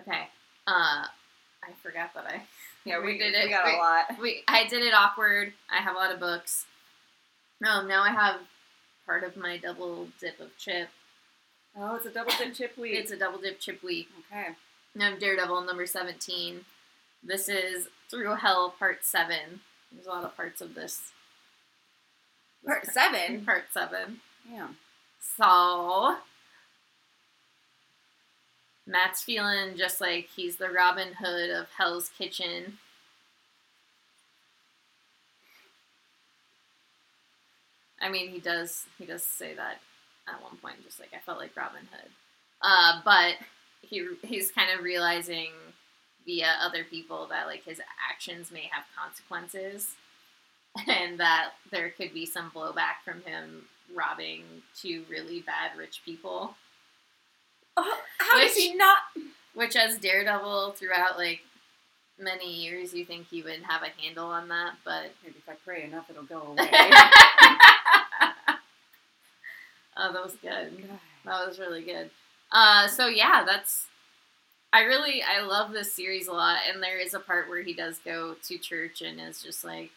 Okay, 0.01 0.29
uh, 0.67 1.05
I 1.63 1.73
forgot 1.83 2.15
that 2.15 2.27
I 2.27 2.43
Yeah, 2.85 2.99
we, 3.01 3.07
We 3.07 3.19
did 3.19 3.33
We 3.35 3.39
it. 3.41 3.51
got 3.51 3.65
We- 3.67 3.75
a 3.75 3.77
lot. 3.77 4.05
we 4.21 4.43
I 4.49 4.67
did 4.67 4.83
it 4.83 4.95
awkward. 4.95 5.53
I 5.71 5.83
have 5.83 5.95
a 5.97 5.99
lot 5.99 6.13
of 6.13 6.21
books. 6.21 6.67
Um, 7.67 7.87
now 7.89 8.03
I 8.03 8.11
have 8.11 8.37
part 9.07 9.23
of 9.25 9.37
my 9.37 9.59
double 9.59 10.09
dip 10.21 10.41
of 10.41 10.57
chip. 10.57 10.89
Oh, 11.79 11.97
it's 11.97 12.07
a 12.07 12.11
double 12.11 12.33
dip 12.39 12.55
chip 12.55 12.77
week. 12.79 12.95
It's 12.95 13.11
a 13.13 13.17
double 13.19 13.39
dip 13.39 13.61
chip 13.61 13.83
week. 13.83 14.09
okay. 14.33 14.49
And 14.95 15.03
I'm 15.05 15.19
Daredevil 15.19 15.63
number 15.63 15.87
seventeen. 15.87 16.65
This 17.23 17.49
is 17.49 17.89
Through 18.11 18.37
Hell 18.37 18.75
Part 18.79 19.05
Seven. 19.05 19.61
There's 19.93 20.07
a 20.07 20.11
lot 20.11 20.25
of 20.25 20.35
parts 20.37 20.61
of 20.63 20.75
this. 20.75 21.13
Part 22.67 22.87
seven. 22.87 23.45
Part 23.45 23.65
seven. 23.73 24.21
Yeah. 24.51 24.69
So 25.37 26.17
Matt's 28.91 29.23
feeling 29.23 29.77
just 29.77 30.01
like 30.01 30.29
he's 30.35 30.57
the 30.57 30.69
Robin 30.69 31.13
Hood 31.15 31.51
of 31.51 31.69
Hell's 31.79 32.11
Kitchen. 32.19 32.79
I 38.01 38.09
mean, 38.09 38.31
he 38.31 38.41
does 38.41 38.87
he 38.99 39.05
does 39.05 39.23
say 39.25 39.55
that 39.55 39.81
at 40.29 40.43
one 40.43 40.57
point, 40.57 40.83
just 40.85 40.99
like 40.99 41.11
I 41.15 41.19
felt 41.19 41.39
like 41.39 41.57
Robin 41.57 41.87
Hood. 41.93 42.11
Uh, 42.63 43.01
but 43.05 43.35
he 43.83 44.07
he's 44.23 44.51
kind 44.51 44.71
of 44.77 44.85
realizing 44.85 45.51
via 46.27 46.57
other 46.61 46.85
people 46.85 47.27
that 47.29 47.47
like 47.47 47.65
his 47.65 47.81
actions 48.11 48.51
may 48.51 48.69
have 48.73 48.85
consequences, 48.99 49.95
and 50.89 51.19
that 51.21 51.51
there 51.71 51.91
could 51.91 52.13
be 52.13 52.27
some 52.27 52.51
blowback 52.51 53.03
from 53.05 53.23
him 53.23 53.67
robbing 53.95 54.43
two 54.77 55.05
really 55.09 55.41
bad 55.41 55.77
rich 55.79 56.03
people. 56.05 56.57
Oh, 57.83 57.99
how 58.19 58.39
does 58.39 58.55
Which- 58.55 58.65
he 58.65 58.75
not? 58.75 58.99
Which, 59.55 59.75
as 59.77 59.99
Daredevil, 59.99 60.73
throughout 60.73 61.19
like 61.19 61.41
many 62.19 62.53
years, 62.53 62.93
you 62.95 63.05
think 63.05 63.27
he 63.29 63.43
would 63.43 63.63
have 63.63 63.83
a 63.83 63.89
handle 64.01 64.27
on 64.27 64.49
that, 64.49 64.75
but 64.85 65.11
Maybe 65.25 65.37
if 65.39 65.49
I 65.49 65.55
pray 65.65 65.83
enough, 65.85 66.09
it'll 66.11 66.23
go 66.23 66.41
away. 66.53 66.69
oh, 69.97 70.13
that 70.13 70.23
was 70.25 70.37
good. 70.41 70.85
That 71.25 71.47
was 71.47 71.59
really 71.59 71.83
good. 71.83 72.11
Uh, 72.53 72.89
so 72.89 73.07
yeah, 73.07 73.45
that's. 73.45 73.87
I 74.73 74.83
really 74.83 75.23
I 75.23 75.41
love 75.43 75.73
this 75.73 75.93
series 75.93 76.29
a 76.29 76.33
lot, 76.33 76.59
and 76.73 76.81
there 76.83 76.99
is 76.99 77.13
a 77.15 77.19
part 77.21 77.49
where 77.49 77.63
he 77.63 77.75
does 77.75 77.99
go 78.05 78.37
to 78.47 78.59
church 78.59 79.03
and 79.03 79.21
is 79.21 79.43
just 79.43 79.65
like, 79.65 79.91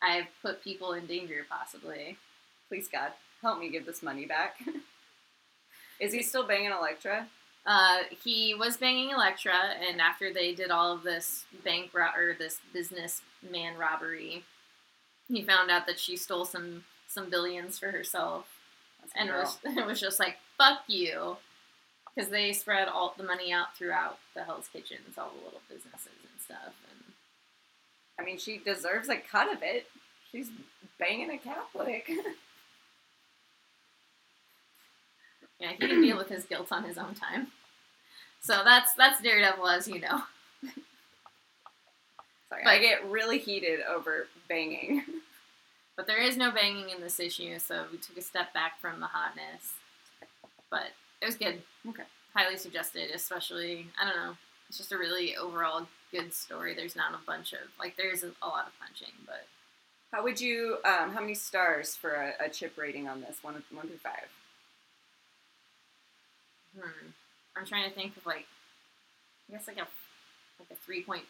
"I've 0.00 0.28
put 0.40 0.62
people 0.62 0.92
in 0.92 1.06
danger, 1.06 1.44
possibly." 1.48 2.16
Please 2.68 2.88
God, 2.88 3.10
help 3.42 3.58
me 3.58 3.68
give 3.70 3.86
this 3.86 4.02
money 4.02 4.24
back. 4.26 4.56
Is 6.00 6.12
he 6.12 6.22
still 6.22 6.46
banging 6.46 6.70
Elektra? 6.70 7.26
Uh, 7.66 7.98
he 8.22 8.54
was 8.54 8.76
banging 8.76 9.10
Elektra, 9.10 9.54
and 9.88 10.00
after 10.00 10.32
they 10.32 10.54
did 10.54 10.70
all 10.70 10.92
of 10.92 11.02
this 11.02 11.44
bank 11.64 11.90
ro- 11.92 12.14
or 12.16 12.34
this 12.38 12.60
businessman 12.72 13.76
robbery, 13.76 14.44
he 15.28 15.42
found 15.42 15.70
out 15.70 15.86
that 15.86 15.98
she 15.98 16.16
stole 16.16 16.44
some 16.44 16.84
some 17.08 17.30
billions 17.30 17.78
for 17.78 17.90
herself, 17.90 18.46
That's 19.00 19.12
and 19.16 19.30
it 19.30 19.32
was 19.32 19.58
it 19.64 19.86
was 19.86 20.00
just 20.00 20.20
like 20.20 20.36
fuck 20.56 20.80
you, 20.86 21.36
because 22.14 22.30
they 22.30 22.52
spread 22.52 22.86
all 22.88 23.14
the 23.16 23.24
money 23.24 23.52
out 23.52 23.76
throughout 23.76 24.18
the 24.34 24.44
Hell's 24.44 24.68
Kitchens, 24.72 25.18
all 25.18 25.32
the 25.36 25.44
little 25.44 25.62
businesses 25.68 26.06
and 26.06 26.40
stuff, 26.40 26.74
and 26.90 27.14
I 28.18 28.22
mean, 28.22 28.38
she 28.38 28.58
deserves 28.58 29.08
a 29.08 29.16
cut 29.16 29.52
of 29.52 29.62
it. 29.62 29.86
She's 30.30 30.50
banging 30.98 31.30
a 31.30 31.38
Catholic. 31.38 32.10
yeah, 35.60 35.72
he 35.72 35.76
can 35.78 36.00
deal 36.02 36.16
with 36.16 36.28
his 36.28 36.44
guilt 36.44 36.68
on 36.70 36.84
his 36.84 36.98
own 36.98 37.14
time. 37.14 37.48
So 38.40 38.62
that's 38.64 38.92
that's 38.94 39.20
Daredevil, 39.22 39.66
as 39.68 39.88
you 39.88 40.00
know. 40.00 40.22
Sorry, 42.48 42.62
But- 42.64 42.70
I 42.70 42.78
get 42.78 43.08
really 43.10 43.38
heated 43.38 43.80
over 43.88 44.28
banging. 44.48 45.02
But 45.96 46.06
there 46.06 46.20
is 46.20 46.36
no 46.36 46.50
banging 46.50 46.90
in 46.90 47.00
this 47.00 47.18
issue, 47.18 47.58
so 47.58 47.86
we 47.90 47.96
took 47.96 48.18
a 48.18 48.22
step 48.22 48.52
back 48.52 48.78
from 48.80 49.00
the 49.00 49.06
hotness. 49.06 49.72
But 50.70 50.88
it 51.22 51.24
was 51.24 51.36
good. 51.36 51.62
Okay. 51.88 52.02
Highly 52.34 52.58
suggested, 52.58 53.10
especially, 53.14 53.86
I 53.98 54.04
don't 54.06 54.16
know, 54.16 54.36
it's 54.68 54.76
just 54.76 54.92
a 54.92 54.98
really 54.98 55.36
overall 55.38 55.86
good 56.12 56.34
story. 56.34 56.74
There's 56.74 56.96
not 56.96 57.14
a 57.14 57.26
bunch 57.26 57.54
of, 57.54 57.60
like, 57.78 57.96
there's 57.96 58.24
a, 58.24 58.32
a 58.42 58.46
lot 58.48 58.66
of 58.66 58.78
punching, 58.78 59.14
but 59.24 59.46
How 60.12 60.22
would 60.22 60.38
you? 60.38 60.76
Um, 60.84 61.12
how 61.14 61.20
many 61.22 61.32
stars 61.34 61.96
for 61.96 62.10
a, 62.10 62.44
a 62.44 62.48
chip 62.50 62.74
rating 62.76 63.08
on 63.08 63.22
this? 63.22 63.38
One, 63.40 63.62
one 63.72 63.86
through 63.88 63.96
five. 63.96 64.28
Hmm. 66.76 67.08
I'm 67.56 67.66
trying 67.66 67.88
to 67.88 67.94
think 67.94 68.16
of, 68.16 68.26
like, 68.26 68.46
I 69.48 69.52
guess, 69.52 69.66
like 69.66 69.78
a, 69.78 69.86
like 70.60 70.70
a 70.70 70.90
3.5. 70.90 71.20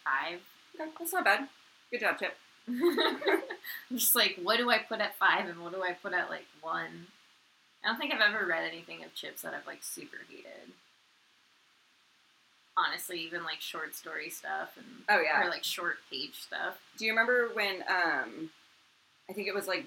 Okay, 0.74 0.90
that's 0.98 1.12
not 1.12 1.24
bad. 1.24 1.48
Good 1.90 2.00
job, 2.00 2.18
Chip. 2.18 2.34
I'm 2.68 3.96
just 3.96 4.14
like, 4.16 4.38
what 4.42 4.56
do 4.58 4.70
I 4.70 4.78
put 4.78 5.00
at 5.00 5.16
five 5.16 5.48
and 5.48 5.60
what 5.62 5.72
do 5.72 5.82
I 5.82 5.92
put 5.92 6.12
at, 6.12 6.28
like, 6.30 6.46
one? 6.60 7.06
I 7.84 7.88
don't 7.88 7.98
think 7.98 8.12
I've 8.12 8.20
ever 8.20 8.44
read 8.46 8.64
anything 8.70 9.04
of 9.04 9.14
Chips 9.14 9.42
that 9.42 9.54
I've, 9.54 9.66
like, 9.66 9.82
super 9.84 10.18
hated. 10.28 10.72
Honestly, 12.76 13.20
even, 13.20 13.44
like, 13.44 13.60
short 13.60 13.94
story 13.94 14.28
stuff 14.28 14.76
and 14.76 14.86
Oh 15.08 15.20
yeah. 15.20 15.42
or 15.42 15.48
like 15.48 15.64
short 15.64 15.96
page 16.10 16.34
stuff. 16.34 16.76
Do 16.98 17.06
you 17.06 17.12
remember 17.12 17.48
when? 17.54 17.76
Um, 17.88 18.50
I 19.30 19.32
think 19.32 19.48
it 19.48 19.54
was 19.54 19.66
like 19.66 19.86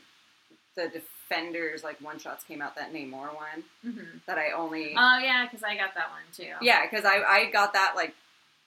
the 0.76 0.90
Defenders 1.30 1.84
like 1.84 2.02
one 2.02 2.18
shots 2.20 2.44
came 2.44 2.62
out 2.62 2.76
that 2.76 2.92
Namor 2.94 3.34
one 3.36 3.64
Mm-hmm. 3.86 4.18
that 4.26 4.38
I 4.38 4.52
only. 4.52 4.96
Oh 4.98 5.20
yeah, 5.20 5.46
because 5.46 5.64
I 5.64 5.76
got 5.76 5.94
that 5.96 6.10
one 6.10 6.22
too. 6.36 6.54
Yeah, 6.62 6.86
because 6.90 7.06
I, 7.06 7.18
I 7.24 7.50
got 7.52 7.74
that 7.74 7.94
like 7.96 8.16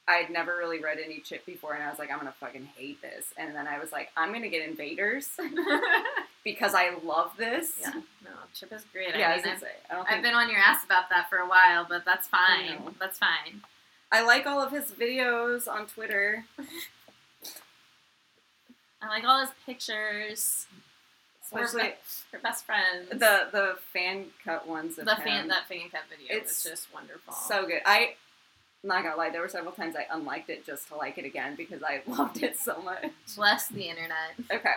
I'd 0.08 0.30
never 0.30 0.56
really 0.56 0.80
read 0.82 0.98
any 1.04 1.20
chip 1.20 1.44
before, 1.46 1.74
and 1.74 1.82
I 1.82 1.88
was 1.90 1.98
like, 1.98 2.10
I'm 2.10 2.18
gonna 2.18 2.34
fucking 2.38 2.68
hate 2.76 3.00
this. 3.02 3.26
And 3.36 3.54
then 3.54 3.66
I 3.66 3.78
was 3.78 3.92
like, 3.92 4.10
I'm 4.16 4.32
gonna 4.32 4.48
get 4.48 4.68
Invaders, 4.68 5.28
because 6.44 6.74
I 6.74 6.94
love 7.04 7.32
this. 7.36 7.72
Yeah, 7.80 7.92
no, 8.24 8.30
Chip 8.54 8.72
is 8.72 8.84
great. 8.92 9.14
Yeah, 9.16 9.28
I 9.28 9.36
mean, 9.36 9.36
was 9.36 9.42
gonna 9.44 9.54
I've, 9.54 9.60
say, 9.60 9.68
I 9.90 9.94
don't 9.94 10.10
I've 10.10 10.22
been 10.22 10.34
on 10.34 10.48
your 10.50 10.58
ass 10.58 10.84
about 10.84 11.08
that 11.10 11.28
for 11.30 11.38
a 11.38 11.46
while, 11.48 11.86
but 11.88 12.04
that's 12.04 12.26
fine. 12.28 12.78
That's 13.00 13.18
fine. 13.18 13.62
I 14.10 14.22
like 14.22 14.46
all 14.46 14.60
of 14.60 14.70
his 14.72 14.90
videos 14.92 15.66
on 15.68 15.86
Twitter. 15.86 16.44
I 19.02 19.08
like 19.08 19.24
all 19.24 19.40
his 19.40 19.50
pictures. 19.66 20.66
Be- 21.54 21.60
we're 22.32 22.38
best 22.42 22.64
friends. 22.64 23.08
the 23.10 23.48
the 23.52 23.76
fan 23.92 24.26
cut 24.44 24.66
ones 24.66 24.98
of 24.98 25.04
the 25.06 25.14
him. 25.16 25.22
fan 25.22 25.48
that 25.48 25.68
fan 25.68 25.88
cut 25.90 26.02
video 26.10 26.34
It's 26.36 26.64
was 26.64 26.72
just 26.72 26.94
wonderful. 26.94 27.32
so 27.34 27.66
good. 27.66 27.80
I 27.86 28.14
I'm 28.84 28.88
not 28.88 29.02
gonna 29.04 29.16
lie, 29.16 29.30
there 29.30 29.40
were 29.40 29.48
several 29.48 29.72
times 29.72 29.94
I 29.96 30.06
unliked 30.10 30.50
it 30.50 30.66
just 30.66 30.88
to 30.88 30.96
like 30.96 31.16
it 31.18 31.24
again 31.24 31.54
because 31.56 31.82
I 31.82 32.02
loved 32.06 32.42
it 32.42 32.58
so 32.58 32.80
much. 32.82 33.04
bless 33.36 33.68
the 33.68 33.88
internet. 33.88 34.34
Okay. 34.50 34.74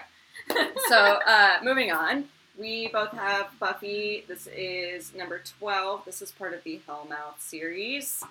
So 0.90 0.96
uh, 1.26 1.58
moving 1.64 1.92
on. 1.92 2.26
We 2.58 2.88
both 2.90 3.12
have 3.12 3.48
Buffy. 3.60 4.24
This 4.28 4.48
is 4.48 5.14
number 5.16 5.42
12. 5.60 6.04
This 6.06 6.22
is 6.22 6.32
part 6.32 6.54
of 6.54 6.64
the 6.64 6.80
Hellmouth 6.88 7.40
series. 7.40 8.24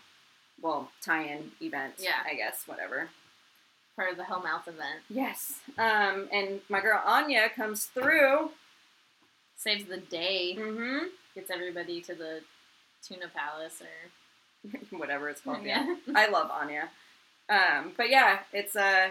Well, 0.62 0.90
tie 1.02 1.24
in 1.24 1.52
event, 1.60 1.94
Yeah. 1.98 2.22
I 2.30 2.34
guess, 2.34 2.62
whatever. 2.66 3.08
Part 3.96 4.10
of 4.10 4.16
the 4.16 4.24
Hellmouth 4.24 4.66
event 4.66 5.00
Yes. 5.08 5.60
Um, 5.78 6.28
and 6.32 6.60
my 6.68 6.80
girl 6.80 7.00
Anya 7.04 7.48
comes 7.54 7.84
through. 7.86 8.50
saves 9.56 9.84
the 9.84 9.98
day. 9.98 10.56
Mm-hmm. 10.58 11.06
Gets 11.34 11.50
everybody 11.50 12.00
to 12.02 12.14
the 12.14 12.40
Tuna 13.06 13.26
Palace 13.34 13.80
or 13.82 14.70
whatever 14.98 15.28
it's 15.28 15.40
called. 15.40 15.62
Yeah. 15.64 15.84
yeah. 16.06 16.12
I 16.16 16.28
love 16.28 16.50
Anya. 16.50 16.88
Um, 17.48 17.92
but 17.96 18.08
yeah, 18.10 18.40
it's 18.52 18.74
uh, 18.74 19.10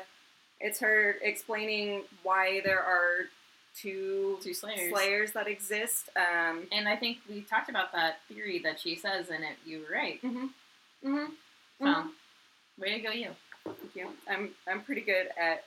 it's 0.59 0.79
her 0.79 1.15
explaining 1.21 2.03
why 2.23 2.61
there 2.63 2.81
are 2.81 3.25
two 3.79 4.37
Two 4.41 4.53
Slayers. 4.53 4.89
slayers 4.91 5.31
that 5.33 5.47
exist. 5.47 6.09
Um, 6.15 6.67
And 6.71 6.87
I 6.87 6.95
think 6.95 7.19
we 7.29 7.41
talked 7.41 7.69
about 7.69 7.91
that 7.93 8.17
theory 8.27 8.59
that 8.59 8.79
she 8.79 8.95
says 8.95 9.29
and 9.29 9.43
it. 9.43 9.57
You 9.65 9.79
were 9.87 9.95
right. 9.95 10.21
mm-hmm. 10.21 10.47
Mm-hmm. 11.07 11.33
So, 11.85 12.09
way 12.79 12.93
to 12.95 12.99
go, 12.99 13.11
you. 13.11 13.31
Thank 13.65 13.95
you. 13.95 14.09
I'm 14.29 14.49
I'm 14.67 14.81
pretty 14.81 15.01
good 15.01 15.27
at 15.39 15.63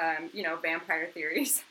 um, 0.00 0.30
you 0.32 0.42
know 0.42 0.56
vampire 0.56 1.08
theories. 1.12 1.62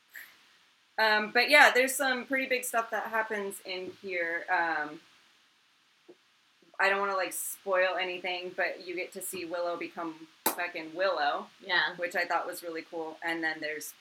um, 0.98 1.30
but 1.32 1.50
yeah, 1.50 1.70
there's 1.74 1.94
some 1.94 2.24
pretty 2.26 2.46
big 2.46 2.64
stuff 2.64 2.90
that 2.90 3.04
happens 3.04 3.56
in 3.64 3.92
here. 4.02 4.44
Um, 4.50 5.00
I 6.78 6.88
don't 6.88 6.98
want 7.00 7.10
to 7.10 7.16
like 7.16 7.32
spoil 7.32 7.96
anything, 8.00 8.52
but 8.56 8.86
you 8.86 8.96
get 8.96 9.12
to 9.12 9.20
see 9.22 9.44
Willow 9.44 9.76
become 9.76 10.14
fucking 10.46 10.94
Willow, 10.94 11.46
Yeah. 11.64 11.94
which 11.96 12.16
I 12.16 12.24
thought 12.24 12.46
was 12.46 12.62
really 12.62 12.82
cool. 12.90 13.18
And 13.22 13.44
then 13.44 13.56
there's 13.60 13.92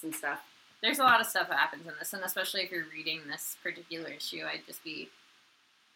some 0.00 0.12
stuff. 0.12 0.40
There's 0.80 1.00
a 1.00 1.02
lot 1.02 1.20
of 1.20 1.26
stuff 1.26 1.48
that 1.48 1.58
happens 1.58 1.84
in 1.88 1.94
this, 1.98 2.12
and 2.12 2.22
especially 2.22 2.60
if 2.62 2.70
you're 2.70 2.84
reading 2.94 3.22
this 3.26 3.56
particular 3.60 4.10
issue, 4.10 4.44
I'd 4.46 4.64
just 4.66 4.84
be 4.84 5.08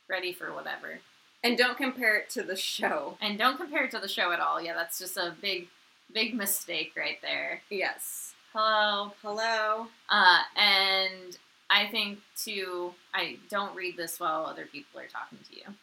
ready 0.09 0.33
for 0.33 0.53
whatever. 0.53 0.99
And 1.45 1.59
don't 1.59 1.77
compare 1.77 2.17
it 2.17 2.31
to 2.31 2.43
the 2.43 2.57
show. 2.57 3.17
And 3.21 3.39
don't 3.39 3.57
compare 3.57 3.85
it 3.85 3.91
to 3.93 3.99
the 3.99 4.09
show 4.09 4.33
at 4.33 4.41
all. 4.41 4.63
Yeah, 4.63 4.75
that's 4.75 4.99
just 4.99 5.17
a 5.17 5.35
big, 5.41 5.69
big 6.13 6.35
mistake 6.35 6.93
right 6.97 7.19
there. 7.21 7.63
Yes. 7.69 8.35
Hello. 8.53 9.13
Hello. 9.23 9.89
Uh, 10.09 10.43
and 10.57 11.37
I 11.69 11.89
think 11.89 12.21
too, 12.37 12.95
I 13.13 13.39
don't 13.51 13.75
read 13.75 13.97
this 13.97 14.21
while 14.21 14.45
other 14.45 14.67
people 14.67 15.01
are 15.01 15.07
talking 15.07 15.39
to 15.51 15.57
you. 15.57 15.75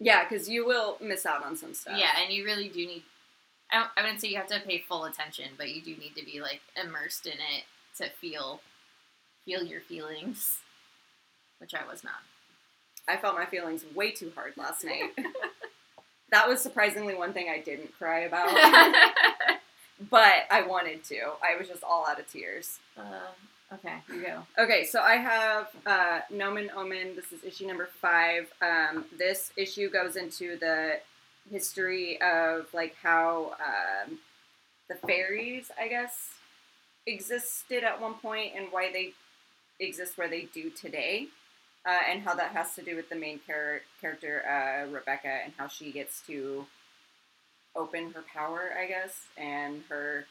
Yeah, 0.00 0.24
because 0.28 0.48
you 0.48 0.66
will 0.66 0.98
miss 1.00 1.24
out 1.24 1.44
on 1.44 1.56
some 1.56 1.74
stuff. 1.74 1.98
Yeah, 1.98 2.10
and 2.22 2.32
you 2.32 2.44
really 2.44 2.68
do 2.68 2.86
need. 2.86 3.02
I, 3.70 3.86
I 3.96 4.02
wouldn't 4.02 4.20
say 4.20 4.28
you 4.28 4.36
have 4.36 4.46
to 4.48 4.60
pay 4.60 4.78
full 4.78 5.04
attention, 5.04 5.50
but 5.56 5.70
you 5.70 5.80
do 5.82 5.96
need 5.96 6.14
to 6.16 6.24
be 6.24 6.40
like 6.40 6.60
immersed 6.80 7.26
in 7.26 7.32
it 7.32 7.64
to 7.96 8.08
feel, 8.20 8.60
feel 9.44 9.64
your 9.64 9.80
feelings, 9.80 10.58
which 11.58 11.74
I 11.74 11.86
was 11.90 12.04
not. 12.04 12.22
I 13.08 13.16
felt 13.16 13.34
my 13.34 13.46
feelings 13.46 13.84
way 13.94 14.10
too 14.10 14.32
hard 14.34 14.52
last 14.56 14.84
night. 14.84 15.10
that 16.30 16.48
was 16.48 16.60
surprisingly 16.60 17.14
one 17.14 17.32
thing 17.32 17.48
I 17.48 17.60
didn't 17.60 17.96
cry 17.96 18.20
about, 18.20 18.50
but 20.10 20.44
I 20.50 20.62
wanted 20.62 21.04
to. 21.04 21.18
I 21.42 21.56
was 21.58 21.68
just 21.68 21.82
all 21.82 22.06
out 22.06 22.20
of 22.20 22.30
tears. 22.30 22.78
uh, 22.98 23.74
okay, 23.74 23.96
you 24.08 24.22
go. 24.22 24.46
Okay, 24.62 24.84
so 24.84 25.00
I 25.00 25.16
have 25.16 25.68
uh, 25.86 26.20
Nomen 26.30 26.70
Omen. 26.76 27.16
This 27.16 27.32
is 27.32 27.42
issue 27.44 27.66
number 27.66 27.88
five. 28.00 28.52
Um, 28.60 29.06
this 29.16 29.52
issue 29.56 29.90
goes 29.90 30.16
into 30.16 30.56
the 30.58 31.00
history 31.50 32.20
of 32.20 32.66
like 32.74 32.94
how 33.02 33.56
um, 33.64 34.18
the 34.88 34.94
fairies, 35.06 35.70
I 35.80 35.88
guess, 35.88 36.30
existed 37.06 37.84
at 37.84 38.00
one 38.00 38.14
point 38.14 38.52
and 38.56 38.66
why 38.70 38.92
they 38.92 39.12
exist 39.80 40.18
where 40.18 40.28
they 40.28 40.48
do 40.52 40.70
today, 40.70 41.28
uh, 41.86 41.98
and 42.10 42.22
how 42.22 42.34
that 42.34 42.52
has 42.52 42.74
to 42.74 42.82
do 42.82 42.96
with 42.96 43.08
the 43.08 43.16
main 43.16 43.40
char- 43.46 43.82
character 44.00 44.42
uh, 44.46 44.90
Rebecca 44.90 45.28
and 45.44 45.52
how 45.56 45.68
she 45.68 45.92
gets 45.92 46.20
to 46.26 46.66
open 47.76 48.12
her 48.12 48.24
power, 48.32 48.72
I 48.78 48.86
guess, 48.86 49.26
and 49.36 49.82
her 49.88 50.26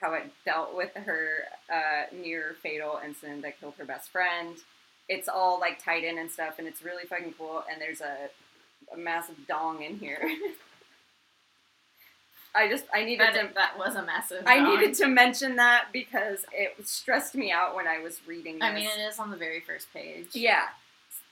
how 0.00 0.14
it 0.14 0.30
dealt 0.44 0.74
with 0.74 0.94
her 0.94 1.44
uh, 1.72 2.04
near 2.14 2.56
fatal 2.62 2.98
incident 3.04 3.42
that 3.42 3.60
killed 3.60 3.74
her 3.78 3.84
best 3.84 4.10
friend. 4.10 4.56
It's 5.08 5.28
all 5.28 5.60
like 5.60 5.82
tied 5.82 6.04
in 6.04 6.18
and 6.18 6.30
stuff, 6.30 6.58
and 6.58 6.66
it's 6.66 6.82
really 6.82 7.04
fucking 7.04 7.34
cool. 7.36 7.62
And 7.70 7.80
there's 7.80 8.00
a, 8.00 8.30
a 8.94 8.96
massive 8.96 9.36
dong 9.46 9.82
in 9.82 9.98
here. 9.98 10.22
I 12.54 12.68
just 12.68 12.84
I 12.92 13.04
needed 13.04 13.20
That, 13.20 13.48
to 13.48 13.54
that 13.54 13.78
was 13.78 13.94
a 13.94 14.02
massive. 14.02 14.42
I 14.46 14.58
dog. 14.58 14.68
needed 14.80 14.94
to 14.96 15.06
mention 15.08 15.56
that 15.56 15.86
because 15.92 16.44
it 16.52 16.86
stressed 16.86 17.34
me 17.34 17.52
out 17.52 17.74
when 17.76 17.86
I 17.86 18.00
was 18.00 18.20
reading 18.26 18.54
this. 18.54 18.62
I 18.64 18.74
mean, 18.74 18.86
it 18.86 19.00
is 19.00 19.18
on 19.18 19.30
the 19.30 19.36
very 19.36 19.60
first 19.60 19.92
page. 19.92 20.28
Yeah. 20.32 20.64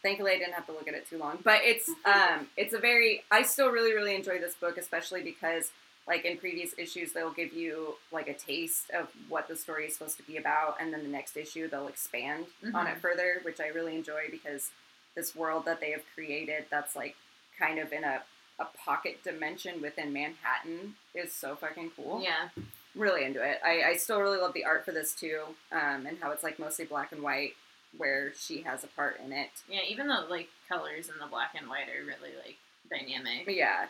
Thankfully, 0.03 0.33
I 0.33 0.39
didn't 0.39 0.55
have 0.55 0.67
to 0.67 0.73
look 0.73 0.87
at 0.87 0.95
it 0.95 1.09
too 1.09 1.19
long. 1.19 1.39
But 1.43 1.61
it's 1.65 1.89
um, 2.05 2.49
it's 2.57 2.73
a 2.75 2.79
very. 2.79 3.25
I 3.31 3.43
still 3.43 3.71
really 3.71 3.95
really 3.95 4.15
enjoy 4.15 4.39
this 4.39 4.55
book, 4.55 4.79
especially 4.79 5.23
because 5.23 5.71
like 6.07 6.25
in 6.25 6.39
previous 6.39 6.73
issues 6.79 7.13
they'll 7.13 7.33
give 7.33 7.53
you 7.53 7.95
like 8.13 8.29
a 8.29 8.35
taste 8.35 8.89
of 8.91 9.09
what 9.29 9.47
the 9.49 9.55
story 9.57 9.87
is 9.87 9.95
supposed 9.95 10.17
to 10.19 10.23
be 10.23 10.37
about, 10.37 10.77
and 10.81 10.93
then 10.93 11.03
the 11.03 11.09
next 11.09 11.37
issue 11.37 11.69
they'll 11.69 11.89
expand 11.89 12.47
on 12.73 12.87
it 12.87 12.97
further, 12.99 13.41
which 13.43 13.61
I 13.61 13.67
really 13.69 13.95
enjoy 13.97 14.23
because 14.31 14.71
this 15.15 15.35
world 15.35 15.65
that 15.67 15.81
they 15.81 15.91
have 15.91 16.03
created 16.15 16.65
that's 16.71 16.95
like 16.95 17.17
kind 17.59 17.79
of 17.79 17.93
in 17.93 18.05
a 18.05 18.23
a 18.59 18.65
pocket 18.85 19.23
dimension 19.25 19.81
within 19.81 20.13
Manhattan 20.13 20.95
is 21.15 21.33
so 21.33 21.55
fucking 21.57 21.93
cool 21.97 22.21
Yeah. 22.23 22.49
really 22.95 23.25
into 23.25 23.43
it. 23.43 23.61
I, 23.65 23.83
I 23.91 23.97
still 23.97 24.21
really 24.21 24.39
love 24.39 24.53
the 24.55 24.65
art 24.65 24.85
for 24.85 24.93
this 24.93 25.15
too, 25.15 25.43
um, 25.73 26.07
and 26.07 26.19
how 26.21 26.31
it's 26.33 26.43
like 26.43 26.59
mostly 26.59 26.85
black 26.85 27.13
and 27.13 27.23
white, 27.23 27.53
where 27.97 28.33
she 28.35 28.63
has 28.63 28.83
a 28.85 28.89
part 28.89 29.21
in 29.25 29.33
it. 29.33 29.51
Yeah, 29.69 29.81
even 29.89 30.09
though 30.09 30.27
like 30.29 30.49
colors 30.69 31.09
in 31.09 31.15
the 31.21 31.27
black 31.31 31.55
and 31.59 31.69
white 31.69 31.89
are 31.89 32.05
really 32.05 32.35
like 32.45 32.57
dynamic. 32.91 33.45
Yeah, 33.49 33.87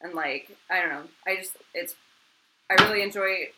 and 0.00 0.14
like 0.14 0.50
I 0.70 0.80
don't 0.80 0.90
know, 0.90 1.04
I 1.26 1.36
just 1.36 1.56
it's 1.74 1.94
I 2.68 2.74
really 2.88 3.02
enjoy 3.02 3.50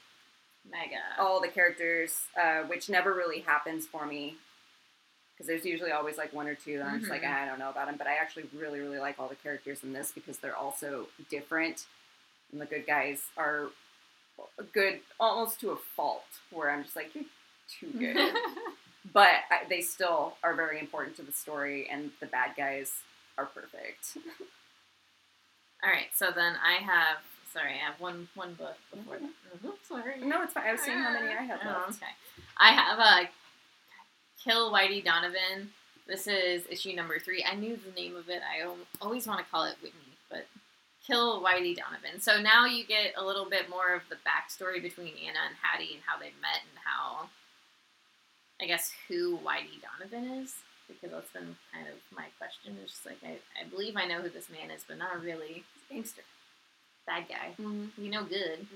Mega. 0.70 1.00
all 1.18 1.40
the 1.40 1.48
characters, 1.48 2.24
uh, 2.38 2.62
which 2.64 2.90
never 2.90 3.14
really 3.14 3.40
happens 3.40 3.86
for 3.86 4.04
me. 4.04 4.36
Because 5.38 5.46
there's 5.46 5.64
usually 5.64 5.92
always 5.92 6.18
like 6.18 6.32
one 6.32 6.48
or 6.48 6.56
two 6.56 6.78
that 6.78 6.86
I'm 6.88 6.98
just 6.98 7.10
like 7.10 7.22
Mhm. 7.22 7.30
"Ah, 7.32 7.42
I 7.42 7.46
don't 7.46 7.60
know 7.60 7.70
about 7.70 7.86
them, 7.86 7.96
but 7.96 8.08
I 8.08 8.16
actually 8.16 8.48
really 8.52 8.80
really 8.80 8.98
like 8.98 9.20
all 9.20 9.28
the 9.28 9.36
characters 9.36 9.84
in 9.84 9.92
this 9.92 10.10
because 10.10 10.38
they're 10.38 10.56
all 10.56 10.74
so 10.74 11.08
different, 11.30 11.86
and 12.50 12.60
the 12.60 12.66
good 12.66 12.86
guys 12.86 13.22
are 13.36 13.68
good 14.72 15.00
almost 15.20 15.60
to 15.60 15.70
a 15.70 15.76
fault. 15.76 16.26
Where 16.50 16.70
I'm 16.70 16.82
just 16.82 16.96
like 16.96 17.14
you're 17.14 17.24
too 17.68 17.92
good. 17.96 18.16
but 19.12 19.28
I, 19.50 19.64
they 19.68 19.80
still 19.80 20.36
are 20.42 20.54
very 20.54 20.80
important 20.80 21.14
to 21.16 21.22
the 21.22 21.32
story, 21.32 21.88
and 21.88 22.10
the 22.20 22.26
bad 22.26 22.56
guys 22.56 22.92
are 23.38 23.46
perfect. 23.46 24.16
All 25.84 25.90
right, 25.90 26.08
so 26.14 26.30
then 26.34 26.54
I 26.64 26.74
have. 26.82 27.18
Sorry, 27.52 27.72
I 27.74 27.76
have 27.90 27.98
one 28.00 28.28
one 28.34 28.54
book 28.54 28.76
before 28.92 29.18
that. 29.18 29.30
Oh, 29.64 29.74
sorry. 29.88 30.20
No, 30.20 30.42
it's 30.42 30.52
fine. 30.52 30.66
I 30.66 30.72
was 30.72 30.80
seeing 30.82 30.98
how 30.98 31.12
many 31.12 31.28
I 31.28 31.42
have 31.42 31.60
Oh, 31.64 31.86
okay. 31.88 32.12
I 32.58 32.72
have 32.72 32.98
a 32.98 33.28
Kill 34.42 34.72
Whitey 34.72 35.04
Donovan. 35.04 35.70
This 36.06 36.26
is 36.26 36.64
issue 36.70 36.94
number 36.94 37.18
three. 37.18 37.44
I 37.48 37.54
knew 37.54 37.76
the 37.76 37.92
name 38.00 38.16
of 38.16 38.28
it. 38.28 38.40
I 38.42 38.68
always 39.00 39.26
want 39.26 39.44
to 39.44 39.50
call 39.50 39.64
it 39.64 39.76
Whitney, 39.82 40.16
but 40.30 40.46
Kill 41.06 41.42
Whitey 41.42 41.76
Donovan. 41.76 42.20
So 42.20 42.40
now 42.40 42.64
you 42.64 42.86
get 42.86 43.14
a 43.16 43.24
little 43.24 43.48
bit 43.48 43.68
more 43.68 43.94
of 43.94 44.02
the 44.08 44.16
backstory 44.16 44.80
between 44.80 45.14
Anna 45.26 45.40
and 45.46 45.56
Hattie 45.60 45.94
and 45.94 46.02
how 46.06 46.18
they 46.18 46.32
met 46.40 46.62
and 46.62 46.78
how, 46.84 47.28
I 48.60 48.66
guess, 48.66 48.92
who 49.08 49.38
Whitey 49.38 49.82
Donovan 49.82 50.42
is. 50.42 50.54
Because 50.88 51.10
that's 51.10 51.30
been 51.32 51.56
kind 51.74 51.86
of 51.86 52.16
my 52.16 52.24
question. 52.38 52.78
It's 52.82 52.92
just 52.92 53.04
like, 53.06 53.18
I, 53.22 53.36
I 53.60 53.68
believe 53.68 53.94
I 53.96 54.06
know 54.06 54.22
who 54.22 54.30
this 54.30 54.48
man 54.48 54.70
is, 54.70 54.84
but 54.88 54.96
not 54.96 55.22
really. 55.22 55.64
Gangster. 55.90 56.22
Bad 57.06 57.26
guy. 57.28 57.52
Mm-hmm. 57.60 58.02
You 58.02 58.10
know 58.10 58.24
good 58.24 58.66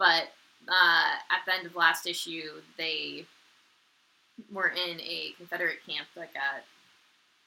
but 0.00 0.32
uh, 0.66 1.12
at 1.30 1.44
the 1.46 1.54
end 1.54 1.66
of 1.66 1.76
last 1.76 2.06
issue, 2.06 2.62
they 2.78 3.26
were 4.52 4.68
in 4.68 5.00
a 5.00 5.34
Confederate 5.36 5.78
camp 5.86 6.08
that 6.14 6.34
got 6.34 6.64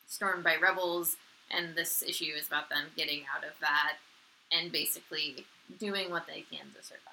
stormed 0.08 0.44
by 0.44 0.56
rebels, 0.62 1.18
and 1.52 1.76
this 1.76 2.04
issue 2.04 2.32
is 2.38 2.48
about 2.48 2.70
them 2.70 2.86
getting 2.96 3.24
out 3.36 3.44
of 3.44 3.54
that 3.62 3.98
and 4.52 4.72
basically 4.72 5.46
doing 5.80 6.12
what 6.12 6.28
they 6.28 6.46
can 6.52 6.68
to 6.76 6.84
survive. 6.84 7.10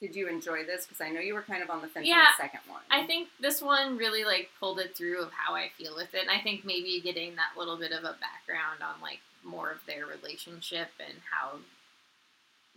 Did 0.00 0.14
you 0.14 0.28
enjoy 0.28 0.64
this? 0.64 0.86
Because 0.86 1.00
I 1.00 1.10
know 1.10 1.20
you 1.20 1.34
were 1.34 1.42
kind 1.42 1.62
of 1.62 1.70
on 1.70 1.82
the 1.82 1.88
fence 1.88 2.06
on 2.08 2.18
the 2.18 2.42
second 2.42 2.60
one. 2.68 2.82
I 2.88 3.04
think 3.04 3.28
this 3.40 3.60
one 3.60 3.96
really 3.96 4.24
like 4.24 4.48
pulled 4.60 4.78
it 4.78 4.96
through 4.96 5.22
of 5.22 5.32
how 5.32 5.54
I 5.54 5.70
feel 5.76 5.96
with 5.96 6.14
it. 6.14 6.22
And 6.22 6.30
I 6.30 6.38
think 6.38 6.64
maybe 6.64 7.00
getting 7.02 7.34
that 7.34 7.58
little 7.58 7.76
bit 7.76 7.90
of 7.90 8.04
a 8.04 8.16
background 8.20 8.80
on 8.80 9.00
like 9.02 9.18
more 9.42 9.70
of 9.72 9.78
their 9.86 10.06
relationship 10.06 10.88
and 11.00 11.18
how 11.32 11.58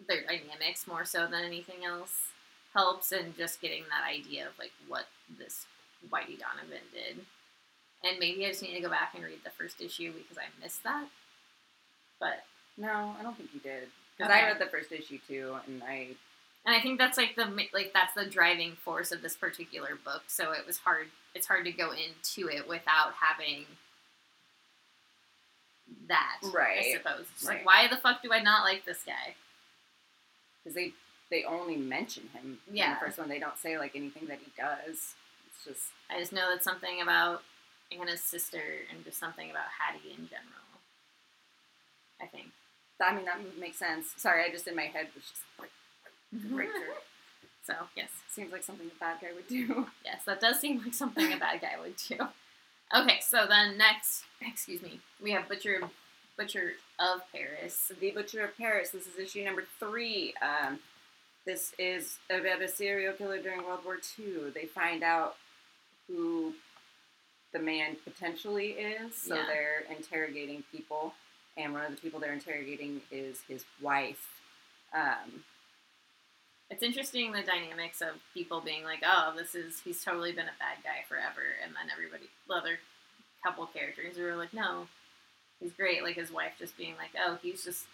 their 0.08 0.24
dynamics 0.24 0.88
more 0.88 1.06
so 1.06 1.28
than 1.28 1.44
anything 1.44 1.86
else 1.86 2.32
helps 2.74 3.12
and 3.12 3.36
just 3.38 3.62
getting 3.62 3.84
that 3.90 4.08
idea 4.10 4.48
of 4.48 4.58
like 4.60 4.72
what 4.88 5.06
this 5.38 5.66
Whitey 6.12 6.40
Donovan 6.40 6.86
did. 6.94 7.26
And 8.04 8.20
maybe 8.20 8.46
I 8.46 8.50
just 8.50 8.64
need 8.64 8.76
to 8.76 8.82
go 8.82 8.90
back 8.90 9.14
and 9.16 9.24
read 9.24 9.40
the 9.44 9.52
first 9.52 9.82
issue 9.82 10.12
because 10.14 10.38
I 10.38 10.46
missed 10.64 10.84
that. 10.84 11.06
But 12.20 12.44
no, 12.78 13.16
I 13.20 13.24
don't 13.24 13.38
think 13.38 13.50
you 13.54 13.60
did. 13.60 13.90
Because 14.18 14.32
Okay. 14.32 14.42
I 14.42 14.48
read 14.48 14.60
the 14.60 14.66
first 14.68 14.92
issue 14.92 15.20
too, 15.28 15.56
and 15.68 15.82
I 15.84 16.10
and 16.66 16.76
I 16.76 16.80
think 16.80 17.00
that's 17.00 17.18
like 17.18 17.36
the 17.36 17.46
like 17.74 17.92
that's 17.94 18.14
the 18.14 18.26
driving 18.26 18.74
force 18.74 19.12
of 19.12 19.22
this 19.22 19.36
particular 19.36 19.98
book. 20.04 20.24
So 20.28 20.52
it 20.52 20.66
was 20.66 20.80
hard. 20.80 21.08
It's 21.34 21.48
hard 21.48 21.66
to 21.66 21.72
go 21.72 21.92
into 21.92 22.50
it 22.50 22.68
without 22.68 23.14
having 23.20 23.66
that. 26.08 26.38
Right. 26.54 26.80
I 26.80 26.98
suppose. 26.98 27.26
It's 27.36 27.46
right. 27.46 27.58
like, 27.58 27.66
why 27.66 27.88
the 27.88 27.98
fuck 27.98 28.22
do 28.22 28.32
I 28.32 28.42
not 28.42 28.64
like 28.64 28.86
this 28.86 29.04
guy? 29.06 29.36
because 30.64 30.76
they 30.76 30.94
they 31.32 31.44
only 31.46 31.76
mention 31.78 32.28
him 32.34 32.60
in 32.70 32.76
Yeah. 32.76 32.94
the 32.94 33.00
first 33.00 33.17
one. 33.17 33.30
They 33.30 33.39
don't 33.39 33.58
say 33.58 33.80
like 33.80 33.96
anything 33.96 34.28
that 34.28 34.39
he 34.46 34.52
does. 34.56 35.15
It's 35.48 35.65
just 35.65 35.89
I 36.10 36.20
just 36.20 36.32
know 36.34 36.50
that 36.52 36.63
something 36.63 37.02
about 37.02 37.41
Anna's 37.91 38.22
sister 38.22 38.62
and 38.94 39.04
just 39.04 39.17
something 39.20 39.50
about 39.50 39.65
Hattie 39.80 40.12
in 40.12 40.28
general. 40.30 40.67
I 42.22 42.28
think. 42.28 42.48
I 43.04 43.15
mean 43.15 43.26
that 43.26 43.39
makes 43.60 43.78
sense. 43.78 44.13
Sorry, 44.17 44.44
I 44.46 44.50
just 44.52 44.67
in 44.67 44.76
my 44.76 44.84
head 44.86 45.08
was 45.15 45.24
just 45.24 45.41
like 45.60 45.72
right 46.52 46.70
so 47.65 47.74
yes, 47.96 48.10
Seems 48.30 48.52
like 48.52 48.63
something 48.63 48.88
a 48.88 49.00
bad 49.00 49.17
guy 49.22 49.34
would 49.34 49.48
do. 49.48 49.88
yes, 50.06 50.24
that 50.26 50.39
does 50.41 50.60
seem 50.60 50.82
like 50.84 50.94
something 50.94 51.32
a 51.32 51.38
bad 51.38 51.62
guy 51.62 51.80
would 51.80 51.96
do. 51.96 52.17
Okay, 52.94 53.20
so 53.22 53.46
then 53.48 53.78
next, 53.78 54.24
excuse 54.41 54.82
me, 54.82 55.00
we 55.22 55.32
have 55.32 55.48
Butcher, 55.48 55.80
Butcher 56.38 56.74
of 57.00 57.22
Paris. 57.32 57.91
The 58.00 58.12
Butcher 58.12 58.44
of 58.44 58.58
Paris. 58.58 58.89
This 58.89 59.06
is 59.08 59.17
issue 59.17 59.44
number 59.46 59.63
three. 59.80 60.34
Um, 60.41 60.80
this 61.45 61.73
is 61.80 62.19
about 62.30 62.62
a 62.62 62.67
serial 62.67 63.13
killer 63.13 63.41
during 63.41 63.63
World 63.65 63.84
War 63.86 63.97
II. 64.19 64.51
They 64.54 64.65
find 64.65 65.04
out 65.04 65.36
who 66.08 66.54
the 67.54 67.60
man 67.60 67.97
potentially 68.04 68.71
is, 68.71 69.15
so 69.15 69.36
Yeah. 69.36 69.45
they're 69.47 69.80
interrogating 69.89 70.63
people, 70.71 71.13
and 71.58 71.73
one 71.73 71.84
of 71.86 71.91
the 71.95 72.01
people 72.01 72.19
they're 72.19 72.34
interrogating 72.34 73.01
is 73.12 73.41
his 73.43 73.65
wife. 73.82 74.39
Um, 74.93 75.43
It's 76.69 76.84
interesting 76.84 77.34
the 77.34 77.43
dynamics 77.43 78.01
of 78.01 78.21
people 78.34 78.62
being 78.62 78.86
like, 78.86 79.01
"Oh, 79.04 79.34
this 79.36 79.56
is 79.56 79.82
he's 79.82 80.01
totally 80.06 80.32
been 80.32 80.47
a 80.47 80.54
bad 80.58 80.82
guy 80.84 81.04
forever," 81.04 81.43
and 81.62 81.75
then 81.75 81.89
everybody, 81.91 82.30
the 82.47 82.54
other 82.54 82.80
couple 83.43 83.67
characters 83.67 84.15
who 84.15 84.25
are 84.25 84.38
like, 84.38 84.54
"No, 84.54 84.88
he's 85.60 85.73
great." 85.73 86.01
Like 86.01 86.15
his 86.15 86.32
wife 86.32 86.54
just 86.58 86.77
being 86.77 86.95
like, 86.95 87.12
"Oh, 87.19 87.36
he's 87.41 87.65
just 87.65 87.88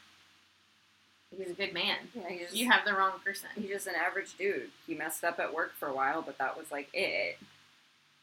he's 1.36 1.50
a 1.50 1.54
good 1.54 1.74
man." 1.74 1.98
yeah, 2.13 2.30
he's, 2.30 2.54
You 2.54 2.70
have 2.72 2.86
the 2.86 2.94
wrong 2.94 3.13
person. 3.24 3.50
he's 3.56 3.70
just 3.70 3.88
an 3.88 3.96
average 3.96 4.36
dude. 4.38 4.70
He 4.86 4.94
messed 4.96 5.24
up 5.24 5.40
at 5.40 5.54
work 5.54 5.74
for 5.80 5.88
a 5.88 5.94
while, 5.94 6.22
but 6.22 6.38
that 6.38 6.58
was 6.58 6.72
like 6.72 6.90
it. 6.94 7.38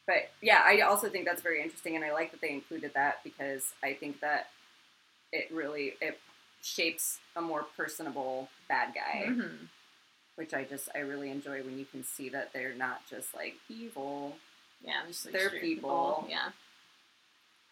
But 0.07 0.31
yeah, 0.43 0.62
I 0.64 0.81
also 0.81 1.09
think 1.09 1.25
that's 1.25 1.40
very 1.43 1.62
interesting, 1.62 1.97
and 1.97 2.05
I 2.05 2.12
like 2.12 2.31
that 2.33 2.40
they 2.40 2.51
included 2.51 2.93
that 2.95 3.23
because 3.25 3.73
I 3.83 3.95
think 3.95 4.21
that 4.21 4.49
it 5.33 5.51
really 5.53 5.95
it 6.01 6.19
shapes 6.62 7.19
a 7.37 7.40
more 7.40 7.64
personable 7.77 8.49
bad 8.69 8.95
guy, 8.95 9.25
Mhm. 9.29 9.69
which 10.37 10.53
I 10.55 10.64
just 10.64 10.88
I 10.95 10.99
really 10.99 11.31
enjoy 11.31 11.62
when 11.62 11.79
you 11.79 11.85
can 11.87 12.05
see 12.05 12.29
that 12.31 12.53
they're 12.53 12.75
not 12.75 13.07
just 13.09 13.35
like 13.35 13.55
evil. 13.69 14.37
Yeah, 14.83 15.01
just 15.09 15.25
like 15.25 15.33
They're 15.33 15.51
people. 15.51 16.27
Yeah. 16.29 16.51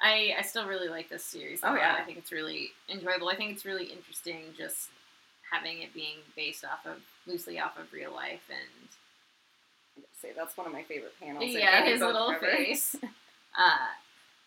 I 0.01 0.35
I 0.38 0.42
still 0.42 0.66
really 0.66 0.88
like 0.88 1.09
this 1.11 1.25
series. 1.25 1.61
Oh, 1.62 1.68
lot. 1.68 1.77
yeah. 1.79 1.97
I 1.99 2.03
think 2.05 2.18
it's 2.18 2.33
really 2.33 2.73
enjoyable. 2.88 3.29
I 3.29 3.37
think 3.37 3.53
it's 3.53 3.64
really 3.64 3.85
interesting 3.85 4.55
just 4.57 4.88
having 5.52 5.82
it 5.82 5.92
being 5.94 6.16
based 6.34 6.64
off 6.64 6.84
of 6.86 6.96
loosely 7.26 7.60
off 7.60 7.78
of 7.78 7.92
real 7.92 8.12
life 8.12 8.42
and 8.50 8.88
say 10.20 10.30
that's 10.36 10.56
one 10.56 10.66
of 10.66 10.72
my 10.72 10.82
favorite 10.82 11.12
panels. 11.20 11.44
yeah, 11.52 11.84
his 11.84 12.00
little 12.00 12.30
ever. 12.30 12.40
face. 12.46 12.96
Uh, 13.54 13.88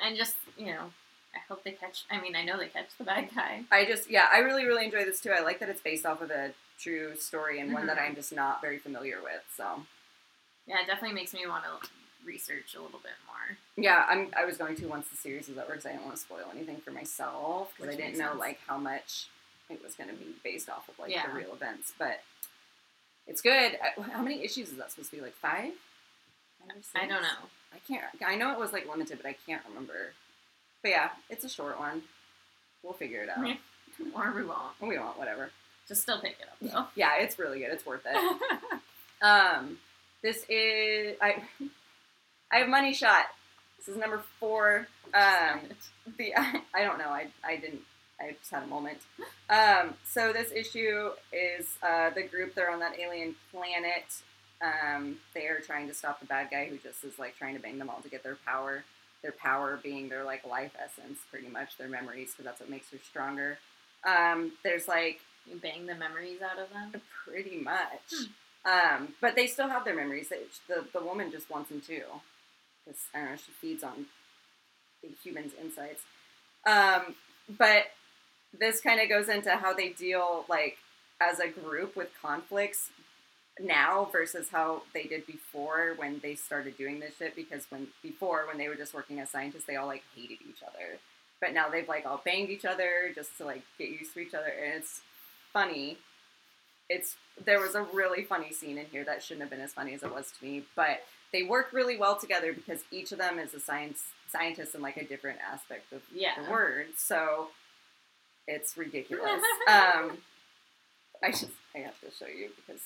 and 0.03 0.17
just 0.17 0.35
you 0.57 0.65
know, 0.65 0.89
I 1.35 1.39
hope 1.47 1.63
they 1.63 1.73
catch. 1.73 2.05
I 2.09 2.19
mean, 2.19 2.35
I 2.35 2.43
know 2.43 2.57
they 2.57 2.69
catch 2.69 2.87
the 2.97 3.03
bad 3.03 3.29
guy. 3.35 3.61
I 3.71 3.85
just 3.85 4.09
yeah, 4.09 4.25
I 4.33 4.39
really 4.39 4.65
really 4.65 4.83
enjoy 4.83 5.05
this 5.05 5.21
too. 5.21 5.29
I 5.29 5.41
like 5.41 5.59
that 5.59 5.69
it's 5.69 5.79
based 5.79 6.07
off 6.07 6.23
of 6.23 6.31
a 6.31 6.53
true 6.79 7.15
story 7.15 7.59
and 7.59 7.71
one 7.71 7.85
that 7.85 7.97
Mhm. 7.97 8.01
I'm 8.01 8.15
just 8.15 8.33
not 8.33 8.61
very 8.61 8.79
familiar 8.79 9.21
with. 9.21 9.43
So 9.55 9.83
Yeah, 10.65 10.81
it 10.81 10.87
definitely 10.87 11.13
makes 11.13 11.35
me 11.35 11.45
want 11.45 11.65
to 11.65 11.87
research 12.25 12.73
a 12.73 12.81
little 12.81 12.97
bit 12.97 13.11
more. 13.27 13.57
yeah, 13.77 14.07
I'm 14.09 14.31
I 14.35 14.43
was 14.43 14.57
going 14.57 14.75
to 14.77 14.87
once 14.87 15.07
the 15.09 15.17
series 15.17 15.49
is 15.49 15.55
over 15.59 15.67
because 15.67 15.85
I 15.85 15.91
didn't 15.91 16.05
want 16.05 16.15
to 16.15 16.21
spoil 16.23 16.47
anything 16.51 16.77
for 16.77 16.89
myself 16.89 17.73
because 17.77 17.93
I 17.93 17.95
didn't 17.97 18.17
know 18.17 18.29
sense. 18.29 18.39
like 18.39 18.59
how 18.65 18.79
much 18.79 19.27
it 19.69 19.81
was 19.83 19.95
going 19.95 20.09
to 20.09 20.15
be 20.15 20.35
based 20.43 20.69
off 20.69 20.87
of 20.89 20.97
like 20.99 21.11
Yeah. 21.11 21.27
the 21.27 21.33
real 21.33 21.53
events, 21.53 21.93
but 21.97 22.21
it's 23.27 23.41
good. 23.41 23.77
How 24.11 24.21
many 24.21 24.43
issues 24.43 24.69
is 24.69 24.77
that 24.77 24.91
supposed 24.91 25.09
to 25.11 25.15
be? 25.17 25.21
Like 25.21 25.35
five? 25.35 25.73
I 26.95 27.05
don't 27.07 27.21
know. 27.21 27.49
I 27.73 27.79
can't. 27.87 28.03
I 28.25 28.35
know 28.35 28.51
it 28.53 28.59
was 28.59 28.73
like 28.73 28.87
limited, 28.89 29.19
but 29.21 29.27
I 29.29 29.35
can't 29.45 29.61
remember. 29.67 30.13
But 30.81 30.89
yeah, 30.89 31.09
it's 31.29 31.43
a 31.43 31.49
short 31.49 31.79
one. 31.79 32.03
We'll 32.83 32.93
figure 32.93 33.21
it 33.23 33.29
out. 33.29 33.45
Or 34.13 34.33
we 34.35 34.43
won't. 34.43 34.73
We 34.81 34.97
won't. 34.99 35.17
Whatever. 35.17 35.51
Just 35.87 36.01
still 36.01 36.19
pick 36.19 36.35
it 36.41 36.47
up 36.49 36.57
though. 36.73 36.87
Yeah, 36.95 37.15
it's 37.19 37.39
really 37.39 37.59
good. 37.59 37.69
It's 37.71 37.85
worth 37.85 38.01
it. 38.05 38.41
Um, 39.21 39.77
this 40.21 40.45
is 40.49 41.15
I. 41.21 41.41
I 42.51 42.57
have 42.57 42.67
money 42.67 42.93
shot. 42.93 43.25
This 43.77 43.87
is 43.87 43.97
number 43.97 44.21
four. 44.39 44.87
Um, 45.13 45.61
the 46.17 46.33
I 46.35 46.83
don't 46.83 46.97
know. 46.99 47.07
I 47.09 47.27
I 47.43 47.55
didn't. 47.55 47.81
I 48.19 48.35
just 48.39 48.51
had 48.51 48.63
a 48.63 48.67
moment. 48.67 48.99
Um, 49.49 49.95
so 50.05 50.31
this 50.31 50.51
issue 50.51 51.09
is 51.33 51.77
uh, 51.83 52.09
the 52.11 52.23
group. 52.23 52.55
They're 52.55 52.71
on 52.71 52.79
that 52.79 52.97
alien 52.99 53.35
planet. 53.51 54.05
Um, 54.61 55.17
they 55.33 55.47
are 55.47 55.59
trying 55.59 55.87
to 55.87 55.93
stop 55.93 56.19
the 56.19 56.25
bad 56.25 56.49
guy 56.49 56.67
who 56.67 56.77
just 56.77 57.03
is 57.03 57.19
like 57.19 57.37
trying 57.37 57.55
to 57.55 57.61
bang 57.61 57.77
them 57.77 57.89
all 57.89 58.01
to 58.01 58.09
get 58.09 58.23
their 58.23 58.37
power. 58.45 58.83
Their 59.21 59.33
power 59.33 59.79
being 59.81 60.07
their 60.07 60.23
like 60.23 60.45
life 60.45 60.71
essence, 60.81 61.19
pretty 61.29 61.47
much 61.47 61.77
their 61.77 61.89
memories, 61.89 62.31
because 62.31 62.45
that's 62.45 62.59
what 62.59 62.69
makes 62.69 62.89
her 62.91 62.97
stronger. 63.03 63.57
Um, 64.05 64.53
there's 64.63 64.87
like 64.87 65.19
you 65.45 65.57
bang 65.57 65.85
the 65.85 65.95
memories 65.95 66.39
out 66.41 66.59
of 66.59 66.69
them. 66.71 67.01
Pretty 67.25 67.57
much. 67.57 68.29
Um, 68.65 69.09
but 69.21 69.35
they 69.35 69.47
still 69.47 69.67
have 69.67 69.85
their 69.85 69.95
memories. 69.95 70.29
They, 70.29 70.39
the, 70.67 70.85
the 70.93 71.03
woman 71.03 71.31
just 71.31 71.49
wants 71.49 71.69
them 71.69 71.81
too. 71.81 72.03
Because, 72.83 73.01
I 73.13 73.19
don't 73.19 73.31
know, 73.31 73.35
she 73.35 73.51
feeds 73.51 73.83
on 73.83 74.05
the 75.03 75.09
human's 75.23 75.53
insights. 75.61 76.01
Um, 76.65 77.15
but 77.49 77.87
this 78.59 78.81
kind 78.81 78.99
of 79.01 79.09
goes 79.09 79.29
into 79.29 79.51
how 79.51 79.73
they 79.73 79.89
deal, 79.89 80.45
like, 80.49 80.77
as 81.21 81.39
a 81.39 81.47
group 81.47 81.95
with 81.95 82.09
conflicts 82.21 82.89
now 83.59 84.09
versus 84.11 84.49
how 84.49 84.81
they 84.93 85.03
did 85.03 85.25
before 85.25 85.93
when 85.95 86.19
they 86.21 86.35
started 86.35 86.77
doing 86.77 86.99
this 86.99 87.15
shit. 87.17 87.35
Because 87.35 87.65
when 87.69 87.87
before, 88.03 88.45
when 88.47 88.57
they 88.57 88.67
were 88.67 88.75
just 88.75 88.93
working 88.93 89.19
as 89.19 89.29
scientists, 89.29 89.65
they 89.65 89.75
all, 89.75 89.87
like, 89.87 90.03
hated 90.15 90.39
each 90.47 90.61
other. 90.67 90.97
But 91.41 91.53
now 91.53 91.69
they've, 91.69 91.87
like, 91.87 92.05
all 92.05 92.21
banged 92.23 92.49
each 92.49 92.65
other 92.65 93.11
just 93.13 93.37
to, 93.37 93.45
like, 93.45 93.63
get 93.77 93.89
used 93.89 94.13
to 94.13 94.19
each 94.19 94.33
other. 94.33 94.47
And 94.63 94.73
it's 94.75 95.01
funny 95.53 95.97
it's 96.89 97.15
there 97.43 97.59
was 97.59 97.75
a 97.75 97.81
really 97.93 98.23
funny 98.23 98.51
scene 98.51 98.77
in 98.77 98.85
here 98.87 99.03
that 99.03 99.23
shouldn't 99.23 99.41
have 99.41 99.49
been 99.49 99.61
as 99.61 99.73
funny 99.73 99.93
as 99.93 100.03
it 100.03 100.13
was 100.13 100.31
to 100.31 100.45
me, 100.45 100.63
but 100.75 101.01
they 101.33 101.43
work 101.43 101.73
really 101.73 101.97
well 101.97 102.15
together 102.15 102.53
because 102.53 102.81
each 102.91 103.11
of 103.11 103.17
them 103.17 103.39
is 103.39 103.53
a 103.53 103.59
science 103.59 104.03
scientist 104.31 104.75
in 104.75 104.81
like 104.81 104.97
a 104.97 105.03
different 105.03 105.39
aspect 105.51 105.91
of 105.91 106.01
Yeah. 106.13 106.43
the 106.43 106.51
word. 106.51 106.87
So 106.95 107.49
it's 108.47 108.77
ridiculous. 108.77 109.41
um, 109.67 110.17
I 111.23 111.31
just 111.31 111.47
I 111.75 111.79
have 111.79 111.99
to 112.01 112.11
show 112.17 112.27
you 112.27 112.49
because 112.55 112.81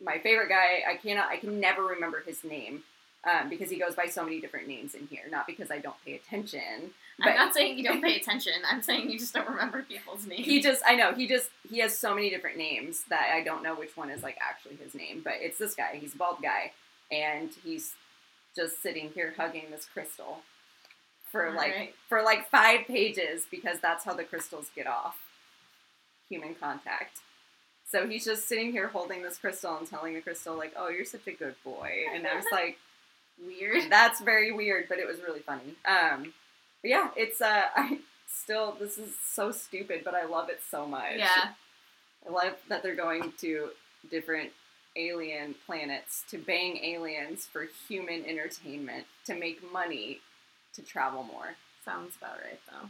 my 0.00 0.18
favorite 0.18 0.48
guy 0.48 0.82
I 0.88 0.96
cannot 0.96 1.28
I 1.28 1.36
can 1.36 1.60
never 1.60 1.84
remember 1.84 2.22
his 2.26 2.44
name. 2.44 2.82
Um, 3.24 3.48
because 3.48 3.70
he 3.70 3.78
goes 3.78 3.94
by 3.94 4.06
so 4.06 4.24
many 4.24 4.40
different 4.40 4.66
names 4.66 4.96
in 4.96 5.06
here, 5.06 5.22
not 5.30 5.46
because 5.46 5.70
I 5.70 5.78
don't 5.78 5.94
pay 6.04 6.16
attention. 6.16 6.90
I'm 7.20 7.36
not 7.36 7.54
saying 7.54 7.78
you 7.78 7.84
don't 7.84 8.02
pay 8.02 8.16
attention. 8.16 8.52
I'm 8.68 8.82
saying 8.82 9.10
you 9.10 9.16
just 9.16 9.32
don't 9.32 9.48
remember 9.48 9.82
people's 9.82 10.26
names. 10.26 10.44
He 10.44 10.60
just, 10.60 10.82
I 10.84 10.96
know, 10.96 11.12
he 11.14 11.28
just, 11.28 11.50
he 11.70 11.78
has 11.78 11.96
so 11.96 12.16
many 12.16 12.30
different 12.30 12.58
names 12.58 13.04
that 13.10 13.30
I 13.32 13.44
don't 13.44 13.62
know 13.62 13.76
which 13.76 13.96
one 13.96 14.10
is 14.10 14.24
like 14.24 14.38
actually 14.40 14.74
his 14.74 14.92
name, 14.92 15.20
but 15.22 15.34
it's 15.36 15.56
this 15.56 15.76
guy. 15.76 15.98
He's 16.00 16.14
a 16.14 16.18
bald 16.18 16.42
guy, 16.42 16.72
and 17.12 17.50
he's 17.62 17.94
just 18.56 18.82
sitting 18.82 19.10
here 19.14 19.34
hugging 19.36 19.66
this 19.70 19.84
crystal 19.84 20.40
for 21.32 21.50
like 21.52 21.72
Alright. 21.72 21.94
for 22.08 22.22
like 22.22 22.48
five 22.50 22.86
pages 22.86 23.46
because 23.50 23.80
that's 23.80 24.04
how 24.04 24.14
the 24.14 24.24
crystals 24.24 24.70
get 24.76 24.86
off 24.86 25.16
human 26.28 26.54
contact. 26.54 27.18
So 27.90 28.06
he's 28.08 28.24
just 28.24 28.48
sitting 28.48 28.72
here 28.72 28.88
holding 28.88 29.22
this 29.22 29.36
crystal 29.38 29.76
and 29.76 29.86
telling 29.88 30.14
the 30.14 30.20
crystal 30.20 30.56
like, 30.56 30.74
"Oh, 30.76 30.88
you're 30.88 31.04
such 31.04 31.26
a 31.26 31.32
good 31.32 31.56
boy," 31.64 32.04
and 32.14 32.26
I 32.26 32.36
was 32.36 32.44
like. 32.52 32.78
weird. 33.44 33.90
That's 33.90 34.20
very 34.20 34.52
weird, 34.52 34.86
but 34.88 34.98
it 34.98 35.06
was 35.06 35.20
really 35.20 35.40
funny. 35.40 35.74
Um, 35.86 36.32
but 36.82 36.88
yeah, 36.90 37.08
it's 37.16 37.40
uh, 37.40 37.64
I 37.76 37.98
still 38.28 38.76
this 38.78 38.98
is 38.98 39.14
so 39.26 39.50
stupid, 39.52 40.02
but 40.04 40.14
I 40.14 40.24
love 40.26 40.48
it 40.48 40.60
so 40.70 40.86
much. 40.86 41.16
Yeah. 41.16 41.50
I 42.26 42.30
love 42.30 42.54
that 42.68 42.82
they're 42.82 42.94
going 42.94 43.32
to 43.38 43.70
different 44.10 44.50
alien 44.96 45.54
planets 45.66 46.24
to 46.30 46.38
bang 46.38 46.76
aliens 46.84 47.46
for 47.46 47.66
human 47.88 48.24
entertainment 48.26 49.06
to 49.26 49.34
make 49.34 49.60
money 49.72 50.20
to 50.74 50.82
travel 50.82 51.22
more. 51.22 51.56
Sounds 51.84 52.16
about 52.16 52.38
right 52.44 52.60
though. 52.70 52.88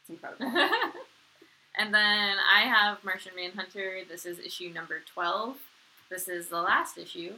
It's 0.00 0.10
incredible. 0.10 0.46
and 1.78 1.92
then 1.94 2.36
I 2.52 2.62
have 2.62 3.02
Martian 3.04 3.32
Manhunter. 3.36 4.00
This 4.08 4.26
is 4.26 4.38
issue 4.38 4.70
number 4.70 5.00
12. 5.00 5.56
This 6.10 6.28
is 6.28 6.48
the 6.48 6.60
last 6.60 6.98
issue 6.98 7.32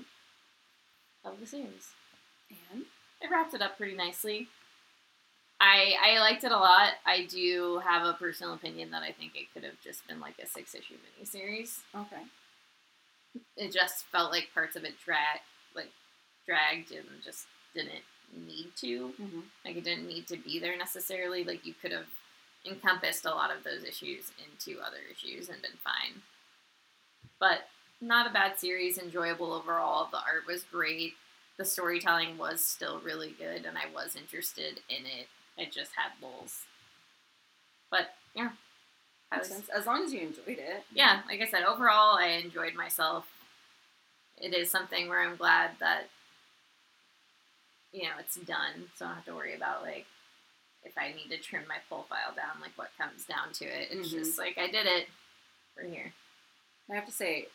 of 1.24 1.38
the 1.40 1.46
series. 1.46 1.90
and 2.72 2.82
It 3.20 3.30
wrapped 3.30 3.54
it 3.54 3.62
up 3.62 3.76
pretty 3.76 3.96
nicely. 3.96 4.48
I 5.60 5.94
I 6.02 6.18
liked 6.20 6.44
it 6.44 6.52
a 6.52 6.56
lot. 6.58 6.92
I 7.06 7.24
do 7.24 7.80
have 7.86 8.04
a 8.06 8.12
personal 8.12 8.52
opinion 8.54 8.90
that 8.90 9.02
I 9.02 9.12
think 9.12 9.32
it 9.34 9.46
could 9.54 9.64
have 9.64 9.80
just 9.82 10.06
been 10.06 10.20
like 10.20 10.34
a 10.42 10.46
six 10.46 10.74
issue 10.74 10.94
miniseries. 10.96 11.78
okay. 11.94 12.22
It 13.56 13.72
just 13.72 14.04
felt 14.06 14.32
like 14.32 14.48
parts 14.52 14.76
of 14.76 14.84
it 14.84 14.94
drag 15.04 15.40
like 15.74 15.90
dragged 16.46 16.90
and 16.92 17.06
just 17.24 17.46
didn't 17.74 18.02
need 18.34 18.72
to. 18.76 19.08
Mm-hmm. 19.20 19.40
Like 19.64 19.76
it 19.76 19.84
didn't 19.84 20.08
need 20.08 20.26
to 20.28 20.36
be 20.36 20.58
there 20.58 20.76
necessarily. 20.76 21.44
Like 21.44 21.66
you 21.66 21.74
could 21.80 21.92
have 21.92 22.06
encompassed 22.66 23.24
a 23.24 23.30
lot 23.30 23.50
of 23.50 23.64
those 23.64 23.84
issues 23.84 24.30
into 24.38 24.80
other 24.80 24.98
issues 25.10 25.48
and 25.48 25.62
been 25.62 25.78
fine. 25.84 26.22
But 27.38 27.68
not 28.00 28.28
a 28.28 28.32
bad 28.32 28.58
series, 28.58 28.98
enjoyable 28.98 29.52
overall. 29.52 30.08
The 30.10 30.18
art 30.18 30.46
was 30.46 30.64
great. 30.64 31.14
The 31.58 31.64
storytelling 31.64 32.36
was 32.36 32.62
still 32.62 33.00
really 33.00 33.34
good 33.38 33.64
and 33.64 33.78
I 33.78 33.84
was 33.94 34.16
interested 34.16 34.80
in 34.88 35.06
it. 35.06 35.28
It 35.56 35.72
just 35.72 35.92
had 35.96 36.12
lulls. 36.20 36.62
But 37.90 38.14
yeah. 38.34 38.50
Was. 39.36 39.62
As 39.74 39.86
long 39.86 40.04
as 40.04 40.12
you 40.12 40.20
enjoyed 40.20 40.58
it. 40.58 40.84
yeah, 40.94 41.22
like 41.28 41.40
I 41.40 41.46
said, 41.46 41.64
overall 41.64 42.16
I 42.16 42.40
enjoyed 42.44 42.74
myself. 42.74 43.26
It 44.38 44.54
is 44.54 44.70
something 44.70 45.08
where 45.08 45.20
I'm 45.20 45.36
glad 45.36 45.72
that 45.80 46.04
you 47.96 48.02
know, 48.02 48.10
it's 48.20 48.36
done, 48.36 48.90
so 48.94 49.06
I 49.06 49.08
don't 49.08 49.14
have 49.16 49.24
to 49.24 49.34
worry 49.34 49.54
about 49.54 49.82
like 49.82 50.04
if 50.84 50.92
I 50.98 51.12
need 51.12 51.30
to 51.34 51.38
trim 51.38 51.64
my 51.66 51.78
profile 51.88 52.32
down, 52.36 52.60
like 52.60 52.72
what 52.76 52.90
comes 52.98 53.24
down 53.24 53.52
to 53.54 53.64
it. 53.64 53.88
It's 53.90 54.08
Mhm. 54.08 54.18
just 54.18 54.38
like 54.38 54.58
I 54.58 54.66
did 54.68 54.86
it. 54.86 55.08
We're 55.76 55.88
here. 55.88 56.12
I 56.90 56.94
have 56.94 57.06
to 57.06 57.12
say, 57.12 57.48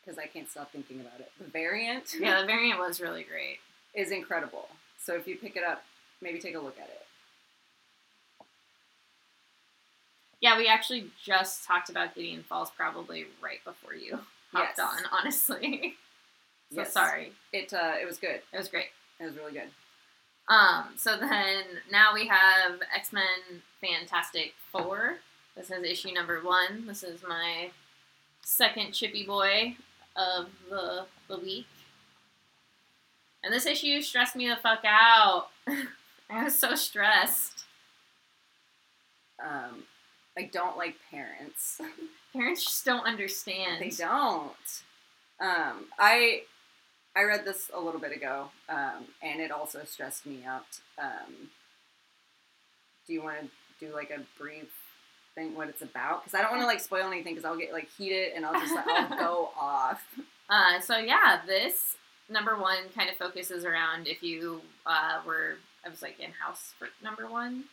because 0.00 0.18
I 0.18 0.26
can't 0.26 0.50
stop 0.50 0.70
thinking 0.72 1.00
about 1.00 1.20
it, 1.20 1.30
the 1.38 1.44
variant 1.44 2.12
Yeah, 2.18 2.40
the 2.40 2.46
variant 2.54 2.78
was 2.80 3.00
really 3.00 3.22
great. 3.22 3.60
is 3.94 4.10
incredible. 4.10 4.68
So 4.98 5.14
if 5.14 5.26
you 5.28 5.36
pick 5.36 5.54
it 5.56 5.62
up, 5.64 5.84
maybe 6.20 6.40
take 6.40 6.56
a 6.56 6.60
look 6.60 6.78
at 6.78 6.88
it. 6.88 7.06
Yeah, 10.40 10.58
we 10.58 10.66
actually 10.66 11.10
just 11.22 11.64
talked 11.64 11.88
about 11.88 12.14
Gideon 12.14 12.42
Falls 12.42 12.70
probably 12.70 13.26
right 13.40 13.62
before 13.64 13.94
you 13.94 14.18
hopped 14.52 14.78
Yes. 14.78 14.80
on, 14.80 15.06
honestly. 15.12 15.96
so 16.70 16.80
Yes. 16.80 16.92
sorry. 16.92 17.32
It 17.52 17.72
uh, 17.72 17.94
it 18.00 18.04
was 18.04 18.18
good. 18.18 18.42
It 18.52 18.56
was 18.58 18.68
great. 18.68 18.90
It 19.20 19.24
was 19.24 19.36
really 19.36 19.52
good. 19.52 19.70
Um, 20.48 20.84
so 20.96 21.16
then 21.16 21.64
now 21.90 22.12
we 22.12 22.26
have 22.26 22.80
X 22.94 23.12
Men 23.12 23.62
Fantastic 23.80 24.54
Four. 24.70 25.18
This 25.56 25.70
is 25.70 25.82
issue 25.84 26.12
number 26.12 26.40
one. 26.42 26.86
This 26.86 27.02
is 27.02 27.22
my 27.26 27.70
second 28.42 28.92
chippy 28.92 29.24
boy 29.24 29.76
of 30.16 30.48
the 30.68 31.06
the 31.28 31.38
week. 31.38 31.66
And 33.42 33.52
this 33.52 33.66
issue 33.66 34.00
stressed 34.00 34.36
me 34.36 34.48
the 34.48 34.56
fuck 34.56 34.84
out. 34.84 35.48
I 36.30 36.44
was 36.44 36.58
so 36.58 36.74
stressed. 36.74 37.64
Um, 39.42 39.84
I 40.36 40.44
don't 40.44 40.76
like 40.76 40.96
parents. 41.10 41.80
Parents 42.32 42.64
just 42.64 42.84
don't 42.84 43.06
understand. 43.06 43.80
They 43.80 43.90
don't. 43.90 44.82
Um, 45.38 45.84
I 45.98 46.42
I 47.16 47.22
read 47.22 47.44
this 47.44 47.70
a 47.72 47.80
little 47.80 48.00
bit 48.00 48.14
ago, 48.16 48.48
um, 48.68 49.04
and 49.22 49.40
it 49.40 49.50
also 49.52 49.84
stressed 49.84 50.26
me 50.26 50.44
out. 50.46 50.66
Um, 50.98 51.50
do 53.06 53.12
you 53.12 53.22
want 53.22 53.36
to 53.40 53.86
do 53.86 53.94
like 53.94 54.10
a 54.10 54.20
brief 54.38 54.72
thing 55.34 55.54
what 55.54 55.68
it's 55.68 55.82
about? 55.82 56.24
Because 56.24 56.36
I 56.38 56.42
don't 56.42 56.50
want 56.50 56.62
to 56.62 56.66
like 56.66 56.80
spoil 56.80 57.06
anything 57.06 57.34
because 57.34 57.44
I'll 57.44 57.56
get 57.56 57.72
like 57.72 57.88
heated 57.96 58.32
and 58.34 58.44
I'll 58.44 58.54
just 58.60 58.74
like, 58.74 58.86
I'll 58.86 59.18
go 59.18 59.50
off. 59.60 60.02
Uh, 60.48 60.80
so 60.80 60.96
yeah, 60.98 61.40
this 61.46 61.96
number 62.28 62.56
one 62.56 62.78
kind 62.96 63.10
of 63.10 63.16
focuses 63.16 63.64
around 63.64 64.06
if 64.08 64.22
you 64.22 64.60
uh, 64.86 65.20
were 65.26 65.56
I 65.84 65.90
was 65.90 66.02
like 66.02 66.18
in 66.18 66.30
house 66.32 66.72
for 66.78 66.88
number 67.02 67.26
one, 67.28 67.64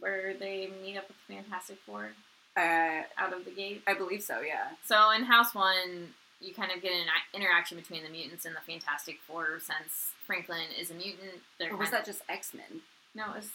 where 0.00 0.34
they 0.34 0.70
meet 0.82 0.96
up 0.96 1.06
with 1.08 1.16
Fantastic 1.28 1.78
Four 1.86 2.12
Uh, 2.56 3.02
out 3.18 3.32
of 3.32 3.44
the 3.44 3.50
gate. 3.50 3.82
I 3.86 3.94
believe 3.94 4.22
so. 4.22 4.40
Yeah. 4.40 4.68
So 4.84 5.10
in 5.10 5.24
House 5.24 5.54
One, 5.54 6.14
you 6.40 6.52
kind 6.54 6.70
of 6.70 6.82
get 6.82 6.92
an 6.92 7.06
interaction 7.34 7.76
between 7.78 8.02
the 8.02 8.08
mutants 8.10 8.44
and 8.44 8.54
the 8.54 8.60
Fantastic 8.60 9.18
Four. 9.26 9.58
Since 9.58 10.12
Franklin 10.26 10.68
is 10.78 10.90
a 10.90 10.94
mutant, 10.94 11.40
Or 11.70 11.76
was 11.76 11.90
that 11.90 12.04
just 12.04 12.22
X 12.28 12.52
Men? 12.54 12.82
no, 13.14 13.30
it 13.32 13.36
was 13.36 13.50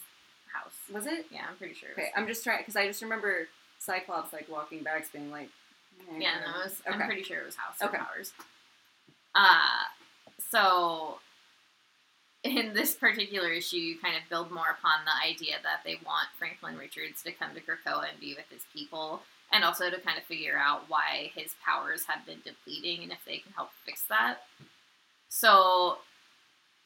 House. 0.54 0.74
Was 0.94 1.06
it? 1.06 1.28
Yeah, 1.32 1.46
I'm 1.50 1.56
pretty 1.58 1.74
sure. 1.76 1.90
It 1.90 1.98
was. 1.98 2.04
Okay, 2.04 2.12
I'm 2.16 2.28
just 2.28 2.44
trying 2.44 2.60
because 2.60 2.76
I 2.76 2.86
just 2.88 3.02
remember 3.02 3.48
Cyclops 3.80 4.34
like 4.34 4.48
walking 4.50 4.84
back, 4.84 5.10
being 5.14 5.32
like, 5.32 5.50
Yeah, 6.18 6.36
no, 6.46 6.64
was, 6.64 6.82
I'm 6.90 7.00
pretty 7.08 7.24
sure 7.24 7.40
it 7.40 7.46
was 7.46 7.56
House 7.56 7.76
Okay. 7.82 7.98
of 7.98 8.04
Powers. 8.08 8.34
Uh, 9.34 9.84
so 10.50 11.20
in 12.44 12.74
this 12.74 12.96
particular 12.96 13.50
issue, 13.50 13.78
you 13.78 13.98
kind 14.00 14.16
of 14.16 14.24
build 14.30 14.52
more 14.52 14.72
upon 14.78 15.06
the 15.06 15.30
idea 15.30 15.56
that 15.64 15.82
they 15.86 16.00
want 16.06 16.28
Franklin 16.40 16.76
Richards 16.78 17.22
to 17.24 17.32
come 17.32 17.52
to 17.54 17.62
Krakoa 17.62 18.10
and 18.10 18.20
be 18.20 18.34
with 18.36 18.50
his 18.50 18.64
people, 18.74 19.22
and 19.52 19.64
also 19.64 19.90
to 19.90 20.00
kind 20.00 20.18
of 20.18 20.24
figure 20.24 20.58
out 20.58 20.84
why 20.88 21.32
his 21.36 21.56
powers 21.66 22.06
have 22.06 22.26
been 22.26 22.40
depleting 22.44 23.04
and 23.04 23.12
if 23.12 23.24
they 23.26 23.38
can 23.38 23.52
help 23.54 23.70
fix 23.86 24.04
that. 24.10 24.38
So 25.30 25.98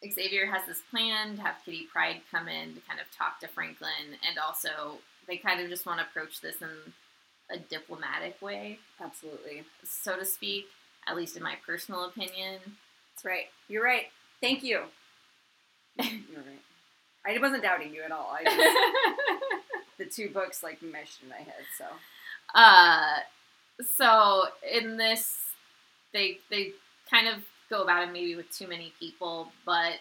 Xavier 0.08 0.46
has 0.48 0.66
this 0.68 0.82
plan 0.92 1.36
to 1.36 1.42
have 1.42 1.56
Kitty 1.66 1.88
Pryde 1.92 2.22
come 2.32 2.48
in 2.48 2.76
to 2.76 2.82
kind 2.82 3.00
of 3.00 3.16
talk 3.16 3.40
to 3.40 3.48
Franklin, 3.48 4.18
and 4.28 4.38
also 4.38 5.00
they 5.28 5.38
kind 5.38 5.62
of 5.62 5.70
just 5.70 5.86
want 5.86 6.00
to 6.00 6.06
approach 6.06 6.42
this 6.42 6.62
in 6.62 6.70
a 7.52 7.58
diplomatic 7.58 8.42
way 8.42 8.80
Absolutely. 9.00 9.64
so 9.84 10.18
to 10.18 10.26
speak, 10.26 10.66
at 11.08 11.16
least 11.16 11.38
in 11.38 11.44
my 11.44 11.56
personal 11.66 12.06
opinion. 12.06 12.60
That's 13.16 13.26
right. 13.26 13.46
You're 13.68 13.84
right. 13.84 14.06
Thank 14.42 14.64
you. 14.64 14.82
You're 16.00 16.42
right. 16.42 16.62
I 17.26 17.40
wasn't 17.40 17.64
doubting 17.64 17.94
you 17.94 18.04
at 18.04 18.12
all. 18.12 18.36
I 18.36 18.44
just, 19.98 19.98
the 19.98 20.06
two 20.06 20.32
books 20.32 20.62
like 20.62 20.82
meshed 20.82 21.24
in 21.24 21.30
my 21.30 21.38
head. 21.38 21.66
So 21.78 21.86
uh, 22.54 23.18
so 23.98 24.46
in 24.72 24.98
this, 24.98 25.38
they 26.14 26.40
they 26.50 26.72
kind 27.10 27.28
of 27.28 27.42
go 27.70 27.82
about 27.84 28.08
it 28.08 28.12
maybe 28.14 28.36
with 28.36 28.50
too 28.52 28.68
many 28.68 28.94
people, 29.00 29.52
but 29.66 29.94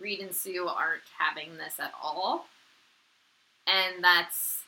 Reed 0.00 0.20
and 0.20 0.34
Sue 0.34 0.66
aren't 0.66 1.02
having 1.18 1.56
this 1.56 1.78
at 1.78 1.92
all, 2.02 2.46
and 3.66 4.02
that's 4.02 4.62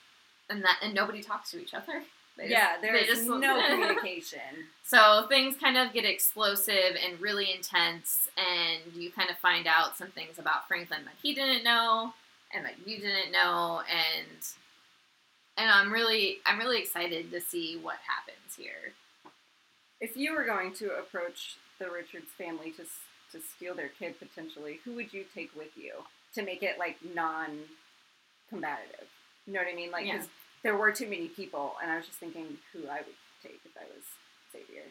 and 0.48 0.62
that 0.64 0.78
and 0.82 0.94
nobody 0.94 1.22
talks 1.22 1.50
to 1.52 1.60
each 1.60 1.74
other. 1.74 2.02
They 2.36 2.44
just- 2.44 2.52
yeah, 2.52 2.76
they 2.80 2.86
there 2.88 2.96
is 2.96 3.06
just- 3.08 3.26
no 3.28 3.38
communication. 3.68 4.40
So 4.84 5.26
things 5.28 5.56
kind 5.56 5.76
of 5.76 5.92
get 5.92 6.04
explosive 6.04 6.96
and 7.04 7.20
really 7.20 7.52
intense, 7.54 8.28
and 8.36 8.92
you 8.94 9.10
kind 9.10 9.30
of 9.30 9.36
find 9.38 9.66
out 9.66 9.96
some 9.96 10.08
things 10.08 10.38
about 10.38 10.66
Franklin 10.68 11.04
that 11.04 11.14
he 11.22 11.34
didn't 11.34 11.62
know 11.64 12.12
and 12.52 12.64
that 12.64 12.74
you 12.86 12.98
didn't 12.98 13.30
know, 13.32 13.82
and 13.88 14.38
and 15.60 15.70
I'm 15.70 15.92
really 15.92 16.38
I'm 16.46 16.58
really 16.58 16.78
excited 16.80 17.30
to 17.30 17.40
see 17.40 17.76
what 17.76 17.96
happens 18.06 18.56
here. 18.56 18.94
If 20.00 20.16
you 20.16 20.32
were 20.34 20.44
going 20.44 20.72
to 20.74 20.96
approach 20.98 21.56
the 21.78 21.90
Richards 21.90 22.30
family 22.38 22.72
to 22.72 22.84
to 23.32 23.40
steal 23.54 23.74
their 23.74 23.88
kid 23.90 24.18
potentially, 24.18 24.80
who 24.84 24.94
would 24.94 25.12
you 25.12 25.24
take 25.34 25.54
with 25.56 25.76
you 25.76 25.92
to 26.34 26.42
make 26.42 26.62
it 26.62 26.78
like 26.78 26.96
non-combative? 27.14 29.06
You 29.46 29.52
know 29.52 29.60
what 29.60 29.68
I 29.70 29.74
mean? 29.76 29.90
Like, 29.92 30.06
'cause 30.10 30.24
Yeah. 30.24 30.28
there 30.62 30.76
were 30.76 30.90
too 30.92 31.06
many 31.08 31.28
people, 31.28 31.76
and 31.80 31.90
I 31.92 31.96
was 31.96 32.06
just 32.06 32.18
thinking 32.18 32.58
who 32.72 32.88
I 32.88 33.02
would 33.02 33.16
take 33.42 33.60
if 33.64 33.76
I 33.76 33.84
was 33.84 34.04
Xavier. 34.52 34.84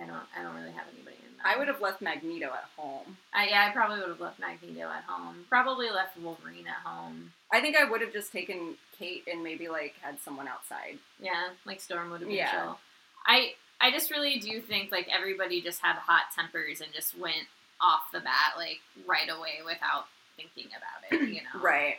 I 0.00 0.06
don't 0.06 0.22
I 0.38 0.42
don't 0.42 0.54
really 0.54 0.72
have 0.72 0.86
anybody 0.94 1.16
in 1.20 1.36
mind. 1.36 1.42
I 1.44 1.56
would 1.58 1.68
have 1.68 1.80
left 1.80 2.00
Magneto 2.02 2.46
at 2.46 2.64
home. 2.76 3.16
I, 3.32 3.48
yeah, 3.48 3.66
I 3.68 3.72
probably 3.72 4.00
would 4.00 4.08
have 4.08 4.20
left 4.20 4.38
Magneto 4.40 4.88
at 4.88 5.04
home. 5.06 5.44
Probably 5.48 5.90
left 5.90 6.16
Wolverine 6.18 6.66
at 6.66 6.84
home. 6.88 7.32
I 7.52 7.60
think 7.60 7.76
I 7.76 7.88
would 7.88 8.00
have 8.00 8.12
just 8.12 8.32
taken 8.32 8.74
Kate 8.98 9.24
and 9.30 9.42
maybe 9.42 9.68
like 9.68 9.94
had 10.00 10.18
someone 10.20 10.48
outside. 10.48 10.98
Yeah, 11.20 11.48
like 11.64 11.80
Storm 11.80 12.10
would 12.10 12.20
have 12.20 12.28
been 12.28 12.36
Yeah. 12.38 12.50
chill. 12.50 12.78
I 13.26 13.54
I 13.80 13.90
just 13.92 14.10
really 14.10 14.38
do 14.38 14.60
think 14.60 14.90
like 14.90 15.08
everybody 15.14 15.60
just 15.62 15.80
had 15.80 15.94
hot 15.96 16.32
tempers 16.34 16.80
and 16.80 16.92
just 16.92 17.16
went 17.18 17.46
off 17.80 18.10
the 18.12 18.20
bat 18.20 18.54
like 18.56 18.80
right 19.06 19.28
away 19.30 19.60
without 19.64 20.06
thinking 20.36 20.70
about 20.76 21.12
it, 21.20 21.28
you 21.28 21.40
know. 21.54 21.60
Right. 21.60 21.96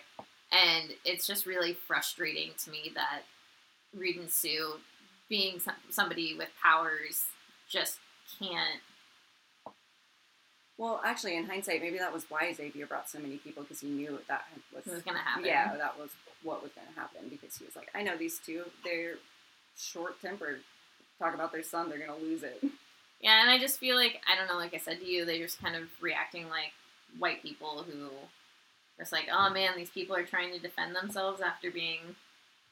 And 0.51 0.89
it's 1.05 1.25
just 1.27 1.45
really 1.45 1.73
frustrating 1.73 2.51
to 2.63 2.71
me 2.71 2.91
that 2.95 3.21
Reed 3.95 4.17
and 4.17 4.29
Sue, 4.29 4.73
being 5.29 5.59
some, 5.59 5.75
somebody 5.89 6.35
with 6.35 6.49
powers, 6.61 7.25
just 7.69 7.99
can't. 8.39 8.81
Well, 10.77 11.01
actually, 11.03 11.35
in 11.35 11.45
hindsight, 11.45 11.81
maybe 11.81 11.97
that 11.97 12.13
was 12.13 12.25
why 12.29 12.53
Xavier 12.53 12.85
brought 12.85 13.09
so 13.09 13.19
many 13.19 13.37
people 13.37 13.63
because 13.63 13.81
he 13.81 13.89
knew 13.89 14.17
that 14.29 14.45
was 14.73 14.85
was 14.85 15.01
gonna 15.03 15.19
happen. 15.19 15.45
Yeah, 15.45 15.75
that 15.77 15.99
was 15.99 16.11
what 16.43 16.63
was 16.63 16.71
going 16.71 16.87
to 16.87 16.97
happen 16.97 17.27
because 17.29 17.57
he 17.57 17.65
was 17.65 17.75
like, 17.75 17.89
I 17.93 18.01
know 18.01 18.15
these 18.15 18.39
two, 18.39 18.63
they're 18.85 19.15
short 19.77 20.21
tempered. 20.21 20.61
talk 21.19 21.33
about 21.33 21.51
their 21.51 21.63
son, 21.63 21.89
they're 21.89 21.99
gonna 21.99 22.17
lose 22.19 22.43
it. 22.43 22.61
Yeah, 23.21 23.41
and 23.41 23.49
I 23.49 23.59
just 23.59 23.79
feel 23.81 23.97
like 23.97 24.21
I 24.31 24.37
don't 24.37 24.47
know, 24.47 24.55
like 24.57 24.73
I 24.73 24.77
said 24.77 25.01
to 25.01 25.05
you, 25.05 25.25
they're 25.25 25.43
just 25.43 25.61
kind 25.61 25.75
of 25.75 25.89
reacting 25.99 26.47
like 26.49 26.71
white 27.17 27.43
people 27.43 27.83
who 27.83 28.05
are 28.05 28.97
just 28.97 29.11
like, 29.11 29.25
oh 29.29 29.49
man, 29.49 29.71
these 29.75 29.89
people 29.89 30.15
are 30.15 30.23
trying 30.23 30.53
to 30.53 30.59
defend 30.59 30.95
themselves 30.95 31.41
after 31.41 31.69
being, 31.69 31.99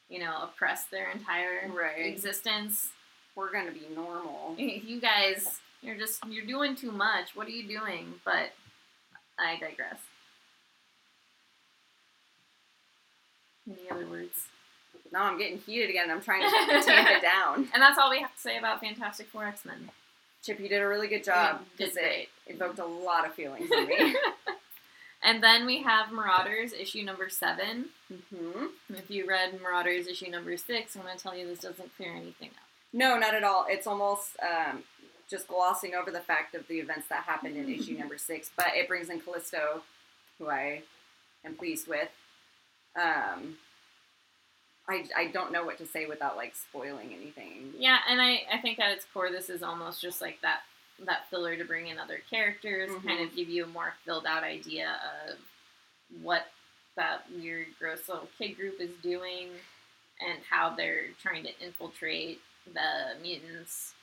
you 0.08 0.18
know, 0.18 0.44
oppressed 0.44 0.90
their 0.90 1.10
entire 1.10 1.68
Right. 1.70 2.06
existence. 2.06 2.88
We're 3.38 3.52
gonna 3.52 3.70
be 3.70 3.86
normal. 3.94 4.54
You 4.58 5.00
guys, 5.00 5.60
you're 5.80 5.96
just 5.96 6.26
you're 6.26 6.44
doing 6.44 6.74
too 6.74 6.90
much. 6.90 7.36
What 7.36 7.46
are 7.46 7.50
you 7.50 7.68
doing? 7.68 8.14
But 8.24 8.50
I 9.38 9.52
digress. 9.60 10.00
Any 13.70 13.88
other 13.90 14.06
words? 14.06 14.48
No, 15.12 15.20
I'm 15.20 15.38
getting 15.38 15.58
heated 15.58 15.88
again. 15.88 16.10
I'm 16.10 16.20
trying 16.20 16.42
to 16.42 16.50
tamp 16.84 17.08
it 17.10 17.22
down. 17.22 17.68
And 17.72 17.80
that's 17.80 17.96
all 17.96 18.10
we 18.10 18.18
have 18.20 18.34
to 18.34 18.40
say 18.40 18.58
about 18.58 18.80
Fantastic 18.80 19.28
Four 19.28 19.44
X 19.44 19.64
Men. 19.64 19.88
Chip, 20.44 20.58
you 20.58 20.68
did 20.68 20.82
a 20.82 20.88
really 20.88 21.06
good 21.06 21.22
job. 21.22 21.60
You 21.78 21.86
did 21.86 21.94
'cause 21.94 21.96
it 22.02 22.28
evoked 22.48 22.78
a 22.80 22.84
lot 22.84 23.24
of 23.24 23.34
feelings 23.34 23.70
in 23.70 23.86
me. 23.86 24.16
And 25.20 25.42
then 25.42 25.66
we 25.66 25.82
have 25.82 26.12
Marauders 26.12 26.72
issue 26.72 27.02
number 27.02 27.28
seven. 27.28 27.86
hmm 28.08 28.66
If 28.88 29.10
you 29.10 29.26
read 29.28 29.60
Marauders 29.60 30.06
issue 30.06 30.30
number 30.30 30.56
six, 30.56 30.94
I'm 30.94 31.02
going 31.02 31.16
to 31.16 31.20
tell 31.22 31.36
you 31.36 31.44
this 31.44 31.58
doesn't 31.58 31.90
clear 31.96 32.12
anything 32.12 32.50
up. 32.50 32.67
No, 32.92 33.18
not 33.18 33.34
at 33.34 33.44
all. 33.44 33.66
It's 33.68 33.86
almost 33.86 34.36
um, 34.42 34.82
just 35.28 35.48
glossing 35.48 35.94
over 35.94 36.10
the 36.10 36.20
fact 36.20 36.54
of 36.54 36.66
the 36.68 36.76
events 36.76 37.08
that 37.08 37.24
happened 37.24 37.56
in 37.56 37.68
issue 37.68 37.98
number 37.98 38.18
six, 38.18 38.50
but 38.56 38.68
it 38.74 38.88
brings 38.88 39.10
in 39.10 39.20
Callisto, 39.20 39.82
who 40.38 40.48
I 40.48 40.82
am 41.44 41.54
pleased 41.54 41.86
with. 41.86 42.08
Um, 42.96 43.56
I, 44.88 45.04
I 45.14 45.26
don't 45.26 45.52
know 45.52 45.64
what 45.64 45.78
to 45.78 45.86
say 45.86 46.06
without 46.06 46.36
like 46.36 46.54
spoiling 46.56 47.12
anything. 47.14 47.72
Yeah, 47.78 47.98
and 48.08 48.20
I, 48.20 48.42
I 48.52 48.58
think 48.62 48.78
at 48.78 48.90
its 48.90 49.06
core, 49.12 49.30
this 49.30 49.50
is 49.50 49.62
almost 49.62 50.00
just 50.00 50.20
like 50.20 50.40
that 50.40 50.60
that 51.06 51.28
filler 51.30 51.56
to 51.56 51.64
bring 51.64 51.86
in 51.86 51.98
other 51.98 52.20
characters, 52.28 52.90
kind 53.06 53.20
of 53.20 53.36
give 53.36 53.48
you 53.48 53.64
a 53.64 53.68
more 53.68 53.94
filled 54.04 54.26
out 54.26 54.42
idea 54.42 54.96
of 55.28 55.36
what 56.22 56.46
that 56.96 57.22
weird, 57.30 57.66
gross 57.78 58.08
little 58.08 58.28
kid 58.36 58.56
group 58.56 58.80
is 58.80 58.90
doing 59.00 59.48
and 60.20 60.40
how 60.50 60.74
they're 60.74 61.04
trying 61.22 61.44
to 61.44 61.50
infiltrate 61.64 62.40
the 62.74 63.20
mutants. 63.22 63.94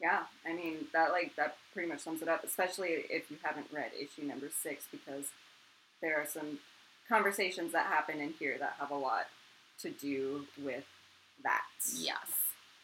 Yeah, 0.00 0.22
I 0.46 0.54
mean 0.54 0.86
that 0.92 1.10
like 1.10 1.36
that 1.36 1.56
pretty 1.72 1.88
much 1.88 2.00
sums 2.00 2.22
it 2.22 2.28
up. 2.28 2.42
Especially 2.44 3.04
if 3.10 3.30
you 3.30 3.36
haven't 3.42 3.66
read 3.72 3.90
issue 3.98 4.22
number 4.26 4.48
six, 4.62 4.84
because 4.90 5.26
there 6.00 6.16
are 6.16 6.26
some 6.26 6.58
conversations 7.08 7.72
that 7.72 7.86
happen 7.86 8.20
in 8.20 8.32
here 8.38 8.56
that 8.58 8.76
have 8.78 8.90
a 8.90 8.96
lot 8.96 9.26
to 9.82 9.90
do 9.90 10.46
with 10.62 10.84
that. 11.42 11.62
Yes. 11.94 12.30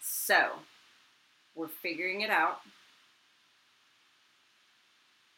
So 0.00 0.50
we're 1.54 1.68
figuring 1.68 2.20
it 2.20 2.30
out, 2.30 2.60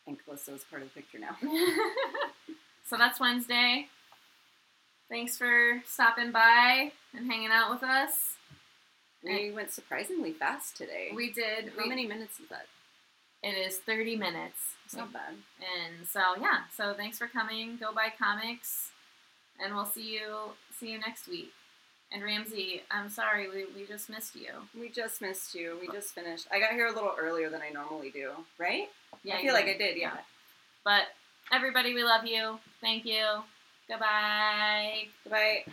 and 0.06 0.16
Callisto's 0.24 0.64
part 0.64 0.82
of 0.82 0.88
the 0.88 1.00
picture 1.00 1.18
now. 1.18 1.36
so 2.88 2.96
that's 2.96 3.20
Wednesday. 3.20 3.86
Thanks 5.08 5.38
for 5.38 5.82
stopping 5.86 6.32
by 6.32 6.92
and 7.16 7.30
hanging 7.30 7.50
out 7.50 7.70
with 7.70 7.82
us. 7.82 8.37
We 9.22 9.50
went 9.50 9.72
surprisingly 9.72 10.32
fast 10.32 10.76
today. 10.76 11.10
We 11.14 11.30
did. 11.32 11.72
How 11.76 11.82
we- 11.82 11.88
many 11.88 12.06
minutes 12.06 12.38
is 12.40 12.48
that? 12.48 12.66
It 13.42 13.56
is 13.56 13.78
30 13.78 14.16
minutes. 14.16 14.74
It's 14.84 14.96
not 14.96 15.12
bad. 15.12 15.34
And 15.60 16.08
so 16.08 16.20
yeah, 16.40 16.62
so 16.76 16.94
thanks 16.94 17.18
for 17.18 17.28
coming. 17.28 17.76
Go 17.76 17.92
buy 17.92 18.12
comics, 18.18 18.90
and 19.62 19.74
we'll 19.74 19.86
see 19.86 20.14
you 20.14 20.54
see 20.78 20.90
you 20.92 20.98
next 20.98 21.28
week. 21.28 21.52
And 22.10 22.24
Ramsey, 22.24 22.82
I'm 22.90 23.10
sorry 23.10 23.48
we, 23.50 23.66
we 23.78 23.86
just 23.86 24.08
missed 24.08 24.34
you. 24.34 24.48
We 24.78 24.88
just 24.88 25.20
missed 25.20 25.54
you. 25.54 25.76
We 25.80 25.88
just 25.88 26.14
finished. 26.14 26.46
I 26.50 26.58
got 26.58 26.70
here 26.70 26.86
a 26.86 26.92
little 26.92 27.14
earlier 27.18 27.50
than 27.50 27.60
I 27.60 27.68
normally 27.68 28.10
do, 28.10 28.30
right? 28.56 28.88
Yeah, 29.22 29.36
I 29.36 29.42
feel 29.42 29.52
like 29.52 29.66
I 29.66 29.76
did, 29.76 29.98
yeah. 29.98 30.16
But 30.84 31.02
everybody, 31.52 31.94
we 31.94 32.02
love 32.04 32.24
you. 32.24 32.58
Thank 32.80 33.04
you. 33.04 33.24
Goodbye. 33.88 35.08
Goodbye. 35.22 35.64